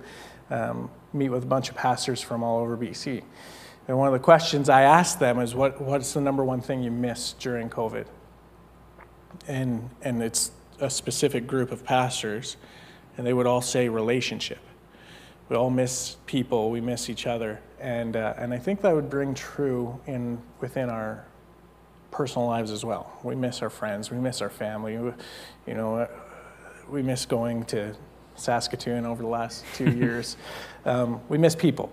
um, 0.51 0.91
meet 1.11 1.29
with 1.29 1.41
a 1.41 1.47
bunch 1.47 1.69
of 1.69 1.75
pastors 1.75 2.21
from 2.21 2.43
all 2.43 2.59
over 2.59 2.77
BC. 2.77 3.23
And 3.87 3.97
one 3.97 4.07
of 4.07 4.13
the 4.13 4.19
questions 4.19 4.69
I 4.69 4.83
asked 4.83 5.19
them 5.19 5.39
is, 5.39 5.55
what, 5.55 5.81
what's 5.81 6.13
the 6.13 6.21
number 6.21 6.45
one 6.45 6.61
thing 6.61 6.83
you 6.83 6.91
missed 6.91 7.39
during 7.39 7.67
COVID? 7.67 8.05
And, 9.47 9.89
and 10.03 10.21
it's 10.21 10.51
a 10.79 10.89
specific 10.89 11.47
group 11.47 11.71
of 11.71 11.83
pastors, 11.83 12.57
and 13.17 13.25
they 13.25 13.33
would 13.33 13.47
all 13.47 13.61
say 13.61 13.89
relationship. 13.89 14.59
We 15.49 15.55
all 15.55 15.71
miss 15.71 16.17
people, 16.27 16.69
we 16.69 16.79
miss 16.79 17.09
each 17.09 17.25
other. 17.25 17.59
And, 17.79 18.15
uh, 18.15 18.35
and 18.37 18.53
I 18.53 18.59
think 18.59 18.81
that 18.81 18.93
would 18.93 19.09
bring 19.09 19.33
true 19.33 19.99
in, 20.05 20.39
within 20.59 20.91
our, 20.91 21.25
personal 22.11 22.47
lives 22.47 22.71
as 22.71 22.85
well. 22.85 23.17
We 23.23 23.35
miss 23.35 23.61
our 23.61 23.69
friends, 23.69 24.11
we 24.11 24.17
miss 24.17 24.41
our 24.41 24.49
family. 24.49 24.97
We, 24.97 25.11
you 25.65 25.73
know, 25.73 25.97
uh, 25.97 26.07
we 26.89 27.01
miss 27.01 27.25
going 27.25 27.65
to 27.65 27.95
Saskatoon 28.35 29.05
over 29.05 29.23
the 29.23 29.29
last 29.29 29.63
two 29.75 29.91
years. 29.91 30.37
Um, 30.85 31.21
we 31.29 31.37
miss 31.37 31.55
people. 31.55 31.91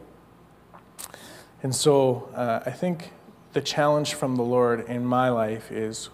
And 1.62 1.74
so 1.74 2.30
uh, 2.34 2.60
I 2.66 2.70
think 2.70 3.12
the 3.52 3.60
challenge 3.60 4.14
from 4.14 4.36
the 4.36 4.42
Lord 4.42 4.88
in 4.88 5.04
my 5.04 5.30
life 5.30 5.72
is 5.72 6.10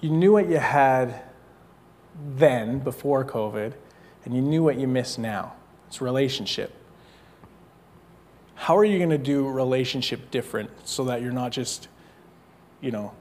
you 0.00 0.10
knew 0.10 0.32
what 0.32 0.48
you 0.48 0.58
had 0.58 1.22
then, 2.36 2.78
before 2.80 3.24
COVID, 3.24 3.74
and 4.24 4.34
you 4.34 4.42
knew 4.42 4.62
what 4.62 4.78
you 4.78 4.88
miss 4.88 5.18
now. 5.18 5.54
It's 5.88 6.00
relationship. 6.00 6.74
How 8.54 8.76
are 8.76 8.84
you 8.84 8.98
going 8.98 9.10
to 9.10 9.18
do 9.18 9.48
relationship 9.48 10.30
different 10.30 10.70
so 10.84 11.04
that 11.04 11.22
you're 11.22 11.32
not 11.32 11.52
just 11.52 11.88
you 12.80 12.90
know, 12.90 13.12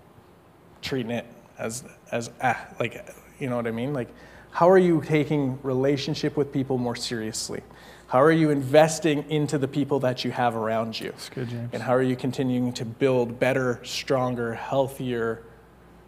treating 0.81 1.11
it 1.11 1.25
as 1.57 1.83
as 2.11 2.29
ah, 2.41 2.67
like 2.79 3.05
you 3.39 3.49
know 3.49 3.55
what 3.55 3.67
I 3.67 3.71
mean? 3.71 3.93
Like, 3.93 4.09
how 4.51 4.69
are 4.69 4.77
you 4.77 5.01
taking 5.05 5.59
relationship 5.63 6.35
with 6.35 6.51
people 6.51 6.77
more 6.77 6.95
seriously? 6.95 7.61
How 8.07 8.21
are 8.21 8.31
you 8.31 8.49
investing 8.49 9.29
into 9.29 9.59
the 9.59 9.67
people 9.67 9.99
that 9.99 10.25
you 10.25 10.31
have 10.31 10.55
around 10.55 10.99
you? 10.99 11.11
That's 11.11 11.29
good, 11.29 11.49
James. 11.49 11.69
And 11.73 11.83
how 11.83 11.93
are 11.93 12.01
you 12.01 12.15
continuing 12.15 12.73
to 12.73 12.85
build 12.85 13.39
better, 13.39 13.79
stronger, 13.83 14.55
healthier 14.55 15.43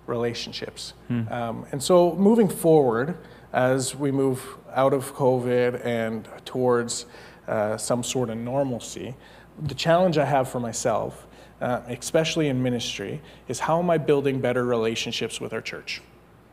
relationships? 0.08 0.94
Hmm. 1.10 1.28
Um, 1.32 1.66
and 1.72 1.84
so, 1.84 2.16
moving 2.16 2.50
forward, 2.50 3.18
as 3.54 3.96
we 3.96 4.12
move 4.12 4.44
out 4.74 4.94
of 4.94 5.14
COVID 5.14 5.86
and 5.86 6.28
towards 6.44 7.06
uh, 7.48 7.78
some 7.78 8.04
sort 8.04 8.30
of 8.30 8.38
normalcy, 8.38 9.16
the 9.62 9.76
challenge 9.76 10.18
I 10.18 10.26
have 10.26 10.50
for 10.50 10.60
myself 10.60 11.28
uh, 11.62 11.82
especially 11.88 12.48
in 12.48 12.62
ministry, 12.62 13.22
is 13.48 13.60
how 13.60 13.80
am 13.80 13.90
I 13.90 13.98
building 13.98 14.42
better 14.42 14.66
relationships 14.66 15.40
with 15.40 15.54
our 15.54 15.62
church? 15.62 16.02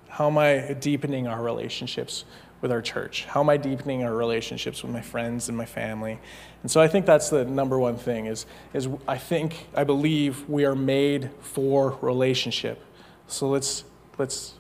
How 0.09 0.29
am 0.29 0.39
I 0.39 0.77
deepening 0.79 1.27
our 1.27 1.43
relationships 1.43 2.25
with 2.61 2.73
our 2.73 2.83
church? 2.83 3.25
How 3.25 3.41
am 3.41 3.49
I 3.49 3.57
deepening 3.57 4.05
our 4.05 4.15
relationships 4.15 4.83
with 4.83 4.93
my 4.93 5.01
friends 5.01 5.49
and 5.49 5.57
my 5.57 5.65
family? 5.65 6.19
And 6.63 6.71
so 6.71 6.81
I 6.81 6.89
think 6.89 7.07
that's 7.07 7.31
the 7.31 7.45
number 7.45 7.79
one 7.79 7.97
thing 7.97 8.27
is, 8.27 8.47
is 8.75 8.89
I 9.07 9.17
think, 9.17 9.69
I 9.75 9.85
believe 9.85 10.49
we 10.49 10.65
are 10.65 10.75
made 10.75 11.31
for 11.41 11.97
relationship. 12.01 12.83
So 13.29 13.49
let's, 13.49 13.85
let's 14.19 14.55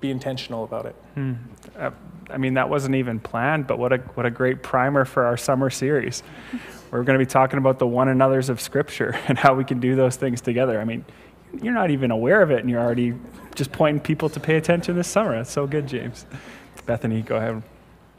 be 0.00 0.10
intentional 0.10 0.64
about 0.64 0.86
it. 0.86 0.94
Hmm. 1.14 1.34
Uh, 1.76 1.90
I 2.30 2.38
mean, 2.38 2.54
that 2.54 2.68
wasn't 2.68 2.94
even 2.96 3.20
planned, 3.20 3.66
but 3.66 3.78
what 3.78 3.92
a, 3.92 3.98
what 4.14 4.26
a 4.26 4.30
great 4.30 4.62
primer 4.62 5.04
for 5.04 5.24
our 5.24 5.36
summer 5.36 5.70
series. 5.70 6.22
We're 6.90 7.02
going 7.02 7.18
to 7.18 7.24
be 7.24 7.28
talking 7.28 7.58
about 7.58 7.78
the 7.78 7.86
one 7.86 8.08
another's 8.08 8.48
of 8.48 8.60
Scripture 8.60 9.18
and 9.28 9.38
how 9.38 9.54
we 9.54 9.64
can 9.64 9.80
do 9.80 9.96
those 9.96 10.16
things 10.16 10.40
together. 10.40 10.80
I 10.80 10.84
mean, 10.84 11.04
you're 11.62 11.74
not 11.74 11.90
even 11.90 12.10
aware 12.10 12.42
of 12.42 12.50
it, 12.50 12.60
and 12.60 12.70
you're 12.70 12.80
already 12.80 13.14
just 13.54 13.72
pointing 13.72 14.00
people 14.00 14.28
to 14.30 14.40
pay 14.40 14.56
attention 14.56 14.96
this 14.96 15.08
summer. 15.08 15.36
That's 15.36 15.50
so 15.50 15.66
good, 15.66 15.86
James. 15.86 16.26
Bethany, 16.84 17.22
go 17.22 17.36
ahead. 17.36 17.62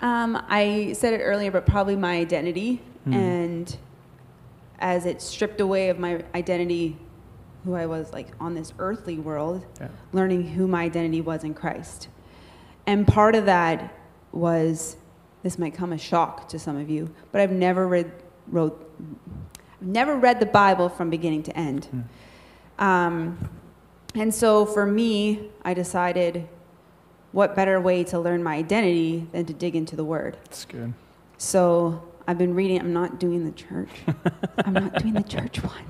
Um, 0.01 0.43
I 0.49 0.93
said 0.93 1.13
it 1.13 1.23
earlier, 1.23 1.51
but 1.51 1.65
probably 1.65 1.95
my 1.95 2.17
identity. 2.17 2.81
Mm. 3.07 3.13
And 3.15 3.77
as 4.79 5.05
it 5.05 5.21
stripped 5.21 5.61
away 5.61 5.89
of 5.89 5.99
my 5.99 6.23
identity, 6.35 6.97
who 7.63 7.75
I 7.75 7.85
was 7.85 8.13
like 8.13 8.27
on 8.39 8.53
this 8.53 8.73
earthly 8.79 9.17
world, 9.17 9.65
yeah. 9.79 9.87
learning 10.13 10.47
who 10.49 10.67
my 10.67 10.83
identity 10.83 11.21
was 11.21 11.43
in 11.43 11.53
Christ. 11.53 12.07
And 12.85 13.07
part 13.07 13.35
of 13.35 13.45
that 13.45 13.93
was 14.31 14.97
this 15.43 15.57
might 15.57 15.73
come 15.73 15.93
as 15.93 16.01
shock 16.01 16.47
to 16.49 16.59
some 16.59 16.77
of 16.77 16.89
you, 16.89 17.13
but 17.31 17.41
I've 17.41 17.51
never 17.51 17.87
read 17.87 18.11
wrote, 18.49 18.83
I've 19.81 19.87
never 19.87 20.15
read 20.15 20.39
the 20.39 20.45
Bible 20.45 20.89
from 20.89 21.09
beginning 21.09 21.43
to 21.43 21.57
end. 21.57 21.87
Mm. 22.79 22.83
Um, 22.83 23.49
and 24.15 24.33
so 24.33 24.65
for 24.65 24.85
me, 24.85 25.49
I 25.63 25.73
decided 25.73 26.47
what 27.31 27.55
better 27.55 27.79
way 27.79 28.03
to 28.05 28.19
learn 28.19 28.41
my 28.41 28.55
identity 28.55 29.27
than 29.31 29.45
to 29.45 29.53
dig 29.53 29.75
into 29.75 29.95
the 29.95 30.03
Word. 30.03 30.37
That's 30.45 30.65
good. 30.65 30.93
So 31.37 32.01
I've 32.27 32.37
been 32.37 32.55
reading. 32.55 32.79
I'm 32.79 32.93
not 32.93 33.19
doing 33.19 33.45
the 33.45 33.51
church. 33.51 33.89
I'm 34.65 34.73
not 34.73 34.95
doing 34.95 35.13
the 35.13 35.23
church 35.23 35.59
one. 35.63 35.85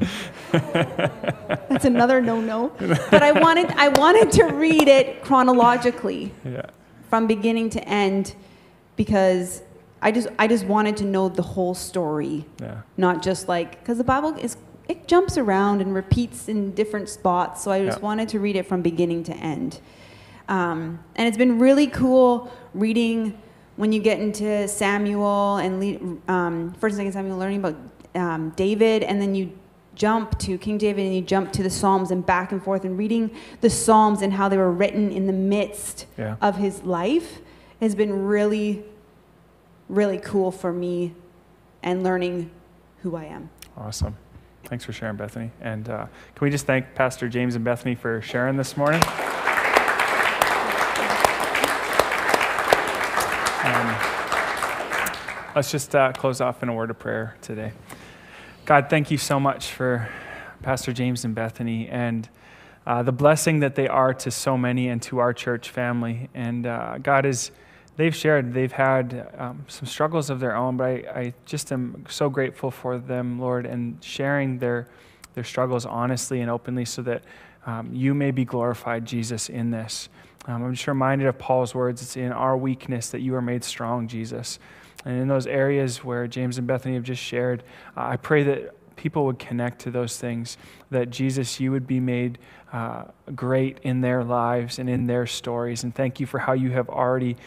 That's 1.70 1.86
another 1.86 2.22
no-no. 2.22 2.72
But 2.78 3.24
I 3.24 3.32
wanted 3.32 3.68
I 3.72 3.88
wanted 3.90 4.32
to 4.34 4.46
read 4.46 4.88
it 4.88 5.24
chronologically, 5.24 6.34
yeah. 6.46 6.64
from 7.10 7.28
beginning 7.28 7.70
to 7.72 7.88
end, 7.88 8.36
because 8.96 9.64
I 10.02 10.12
just 10.12 10.28
I 10.38 10.48
just 10.48 10.66
wanted 10.66 10.98
to 10.98 11.06
know 11.06 11.30
the 11.30 11.42
whole 11.42 11.74
story, 11.74 12.46
yeah. 12.62 12.82
not 12.98 13.22
just 13.22 13.48
like 13.48 13.80
because 13.80 13.98
the 13.98 14.04
Bible 14.04 14.36
is 14.36 14.58
it 14.88 15.08
jumps 15.08 15.38
around 15.38 15.82
and 15.82 15.94
repeats 15.94 16.48
in 16.48 16.74
different 16.74 17.10
spots. 17.10 17.64
So 17.64 17.72
I 17.72 17.84
just 17.84 18.00
yeah. 18.00 18.06
wanted 18.06 18.30
to 18.30 18.40
read 18.40 18.56
it 18.56 18.66
from 18.68 18.82
beginning 18.82 19.24
to 19.24 19.34
end, 19.34 19.80
um, 20.48 21.00
and 21.16 21.28
it's 21.28 21.38
been 21.38 21.60
really 21.60 21.88
cool 21.88 22.52
reading 22.74 23.38
when 23.76 23.92
you 23.92 24.02
get 24.02 24.20
into 24.20 24.68
Samuel 24.68 25.58
and 25.58 26.22
um, 26.28 26.74
First 26.74 26.94
and 26.94 27.00
Second 27.00 27.14
Samuel, 27.14 27.38
learning 27.38 27.60
about 27.60 27.76
um, 28.16 28.50
David, 28.56 29.04
and 29.04 29.22
then 29.22 29.36
you 29.36 29.52
jump 29.98 30.38
to 30.38 30.58
King 30.58 30.78
David 30.78 31.06
and 31.06 31.16
you 31.16 31.22
jump 31.22 31.52
to 31.54 31.64
the 31.64 31.70
Psalms 31.70 32.12
and 32.12 32.26
back 32.26 32.52
and 32.52 32.64
forth 32.64 32.86
and 32.86 32.98
reading 32.98 33.32
the 33.62 33.70
Psalms 33.70 34.22
and 34.22 34.32
how 34.32 34.48
they 34.48 34.58
were 34.58 34.72
written 34.72 35.12
in 35.12 35.26
the 35.26 35.34
midst 35.34 36.06
yeah. 36.18 36.36
of 36.40 36.58
his 36.58 36.84
life 36.84 37.40
has 37.82 37.96
been 37.96 38.26
really, 38.26 38.84
really 39.90 40.18
cool 40.18 40.52
for 40.52 40.72
me 40.72 41.14
and 41.84 42.04
learning 42.04 42.52
who 43.04 43.16
I 43.16 43.26
am. 43.26 43.50
Awesome. 43.78 44.16
Thanks 44.66 44.84
for 44.84 44.92
sharing, 44.92 45.16
Bethany. 45.16 45.52
And 45.62 45.88
uh, 45.88 46.08
can 46.36 46.46
we 46.46 46.50
just 46.50 46.66
thank 46.66 46.94
Pastor 46.96 47.30
James 47.30 47.56
and 47.56 47.64
Bethany 47.64 47.96
for 47.96 48.22
sharing 48.22 48.58
this 48.58 48.76
morning? 48.76 49.02
Um, 53.64 53.96
let's 55.56 55.72
just 55.72 55.96
uh, 55.96 56.12
close 56.14 56.42
off 56.42 56.64
in 56.64 56.70
a 56.70 56.74
word 56.74 56.90
of 56.90 57.00
prayer 57.00 57.36
today. 57.42 57.72
God, 58.66 58.90
thank 58.90 59.10
you 59.10 59.18
so 59.18 59.40
much 59.40 59.72
for 59.72 60.10
Pastor 60.62 60.92
James 60.92 61.24
and 61.24 61.34
Bethany 61.34 61.88
and 61.88 62.28
uh, 62.86 63.04
the 63.04 63.12
blessing 63.12 63.60
that 63.60 63.76
they 63.76 63.88
are 63.88 64.14
to 64.14 64.32
so 64.32 64.58
many 64.58 64.88
and 64.90 65.02
to 65.04 65.20
our 65.20 65.34
church 65.34 65.70
family. 65.70 66.30
And 66.34 66.66
uh, 66.66 66.98
God 66.98 67.26
is, 67.26 67.52
they've 67.98 68.16
shared, 68.16 68.54
they've 68.54 68.72
had 68.72 69.30
um, 69.38 69.66
some 69.68 69.86
struggles 69.86 70.30
of 70.30 70.40
their 70.40 70.56
own, 70.56 70.78
but 70.78 70.86
I, 70.86 70.92
I 70.92 71.34
just 71.46 71.72
am 71.72 72.06
so 72.08 72.30
grateful 72.30 72.72
for 72.72 72.98
them, 72.98 73.40
Lord, 73.40 73.66
and 73.66 74.02
sharing 74.04 74.60
their, 74.60 74.88
their 75.34 75.44
struggles 75.44 75.86
honestly 75.86 76.42
and 76.42 76.50
openly 76.50 76.86
so 76.86 77.02
that 77.02 77.24
um, 77.66 77.90
you 77.94 78.14
may 78.14 78.32
be 78.32 78.46
glorified, 78.46 79.06
Jesus, 79.06 79.50
in 79.50 79.72
this. 79.72 80.08
Um, 80.46 80.64
I'm 80.64 80.74
just 80.74 80.88
reminded 80.88 81.28
of 81.28 81.38
Paul's 81.38 81.76
words 81.76 82.02
it's 82.02 82.16
in 82.16 82.32
our 82.32 82.56
weakness 82.56 83.10
that 83.10 83.20
you 83.20 83.36
are 83.36 83.42
made 83.42 83.64
strong, 83.64 84.08
Jesus. 84.08 84.60
And 85.04 85.22
in 85.22 85.28
those 85.28 85.46
areas 85.46 86.04
where 86.04 86.28
James 86.28 86.58
and 86.58 86.66
Bethany 86.66 86.96
have 86.96 87.04
just 87.04 87.22
shared, 87.22 87.64
uh, 87.98 88.06
I 88.08 88.18
pray 88.18 88.44
that 88.44 88.77
people 88.98 89.26
would 89.26 89.40
connect 89.40 89.80
to 89.82 89.92
those 89.92 90.18
things, 90.18 90.58
that 90.90 91.10
Jesus, 91.10 91.60
you 91.60 91.72
would 91.72 91.88
be 91.88 92.00
made 92.00 92.38
uh, 92.74 93.06
great 93.34 93.80
in 93.84 94.02
their 94.02 94.24
lives 94.24 94.80
and 94.80 94.90
in 94.90 95.08
their 95.08 95.26
stories. 95.26 95.84
And 95.84 95.96
thank 95.96 96.20
you 96.20 96.26
for 96.26 96.40
how 96.40 96.54
you 96.54 96.72
have 96.72 96.90
already 96.90 97.38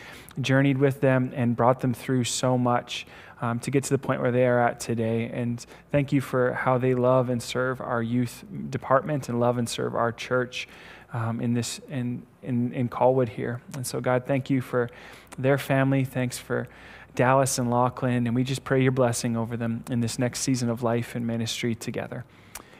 journeyed 0.40 0.78
with 0.78 1.00
them 1.00 1.32
and 1.34 1.54
brought 1.54 1.80
them 1.80 1.92
through 1.92 2.24
so 2.24 2.56
much. 2.56 3.06
Um, 3.42 3.58
to 3.60 3.70
get 3.70 3.84
to 3.84 3.90
the 3.90 3.98
point 3.98 4.20
where 4.20 4.32
they 4.32 4.46
are 4.46 4.60
at 4.60 4.80
today. 4.80 5.30
And 5.32 5.64
thank 5.90 6.12
you 6.12 6.20
for 6.20 6.52
how 6.52 6.76
they 6.76 6.94
love 6.94 7.30
and 7.30 7.42
serve 7.42 7.80
our 7.80 8.02
youth 8.02 8.44
department 8.68 9.30
and 9.30 9.40
love 9.40 9.56
and 9.56 9.66
serve 9.66 9.94
our 9.94 10.12
church 10.12 10.68
um, 11.14 11.40
in 11.40 11.54
this 11.54 11.80
in, 11.88 12.22
in 12.42 12.72
in 12.74 12.90
Colwood 12.90 13.30
here. 13.30 13.62
And 13.74 13.86
so, 13.86 13.98
God, 13.98 14.26
thank 14.26 14.50
you 14.50 14.60
for 14.60 14.90
their 15.38 15.56
family. 15.56 16.04
Thanks 16.04 16.36
for 16.36 16.68
Dallas 17.14 17.58
and 17.58 17.70
Lachlan, 17.70 18.26
and 18.26 18.34
we 18.34 18.44
just 18.44 18.64
pray 18.64 18.82
your 18.82 18.92
blessing 18.92 19.36
over 19.36 19.56
them 19.56 19.84
in 19.90 20.00
this 20.00 20.18
next 20.18 20.40
season 20.40 20.70
of 20.70 20.82
life 20.82 21.14
and 21.14 21.26
ministry 21.26 21.74
together. 21.74 22.24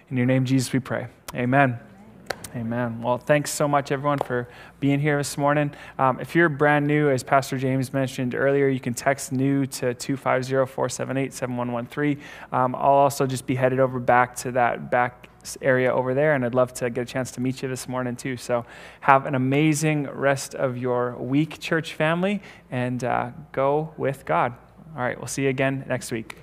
In 0.09 0.17
your 0.17 0.27
name, 0.27 0.45
Jesus, 0.45 0.73
we 0.73 0.81
pray. 0.81 1.09
Amen. 1.35 1.79
Amen. 2.57 3.01
Well, 3.01 3.19
thanks 3.19 3.53
so 3.53 3.69
much, 3.69 3.93
everyone, 3.93 4.19
for 4.19 4.49
being 4.81 4.99
here 4.99 5.19
this 5.19 5.39
morning. 5.39 5.73
Um, 5.99 6.19
if 6.19 6.35
you're 6.35 6.49
brand 6.49 6.85
new, 6.85 7.09
as 7.09 7.23
Pastor 7.23 7.57
James 7.57 7.93
mentioned 7.93 8.35
earlier, 8.35 8.67
you 8.67 8.81
can 8.81 8.93
text 8.93 9.31
new 9.31 9.67
to 9.67 9.95
250 9.95 10.73
478 10.73 11.33
7113. 11.33 12.21
Um, 12.51 12.75
I'll 12.75 12.83
also 12.83 13.25
just 13.25 13.47
be 13.47 13.55
headed 13.55 13.79
over 13.79 14.01
back 14.01 14.35
to 14.37 14.53
that 14.53 14.91
back 14.91 15.29
area 15.63 15.95
over 15.95 16.13
there, 16.13 16.35
and 16.35 16.45
I'd 16.45 16.55
love 16.55 16.75
to 16.75 16.91
get 16.91 17.03
a 17.03 17.05
chance 17.05 17.31
to 17.33 17.41
meet 17.41 17.63
you 17.63 17.69
this 17.69 17.87
morning 17.87 18.17
too. 18.17 18.37
So 18.37 18.67
have 19.01 19.27
an 19.27 19.37
amazing 19.37 20.09
rest 20.09 20.57
of 20.57 20.77
your 20.77 21.17
week, 21.17 21.61
church 21.61 21.95
family, 21.95 22.43
and 22.71 23.05
uh, 23.05 23.31
go 23.53 23.95
with 23.97 24.25
God. 24.27 24.55
All 24.97 25.03
right, 25.03 25.17
we'll 25.17 25.29
see 25.29 25.45
you 25.45 25.51
again 25.51 25.85
next 25.87 26.11
week. 26.11 26.37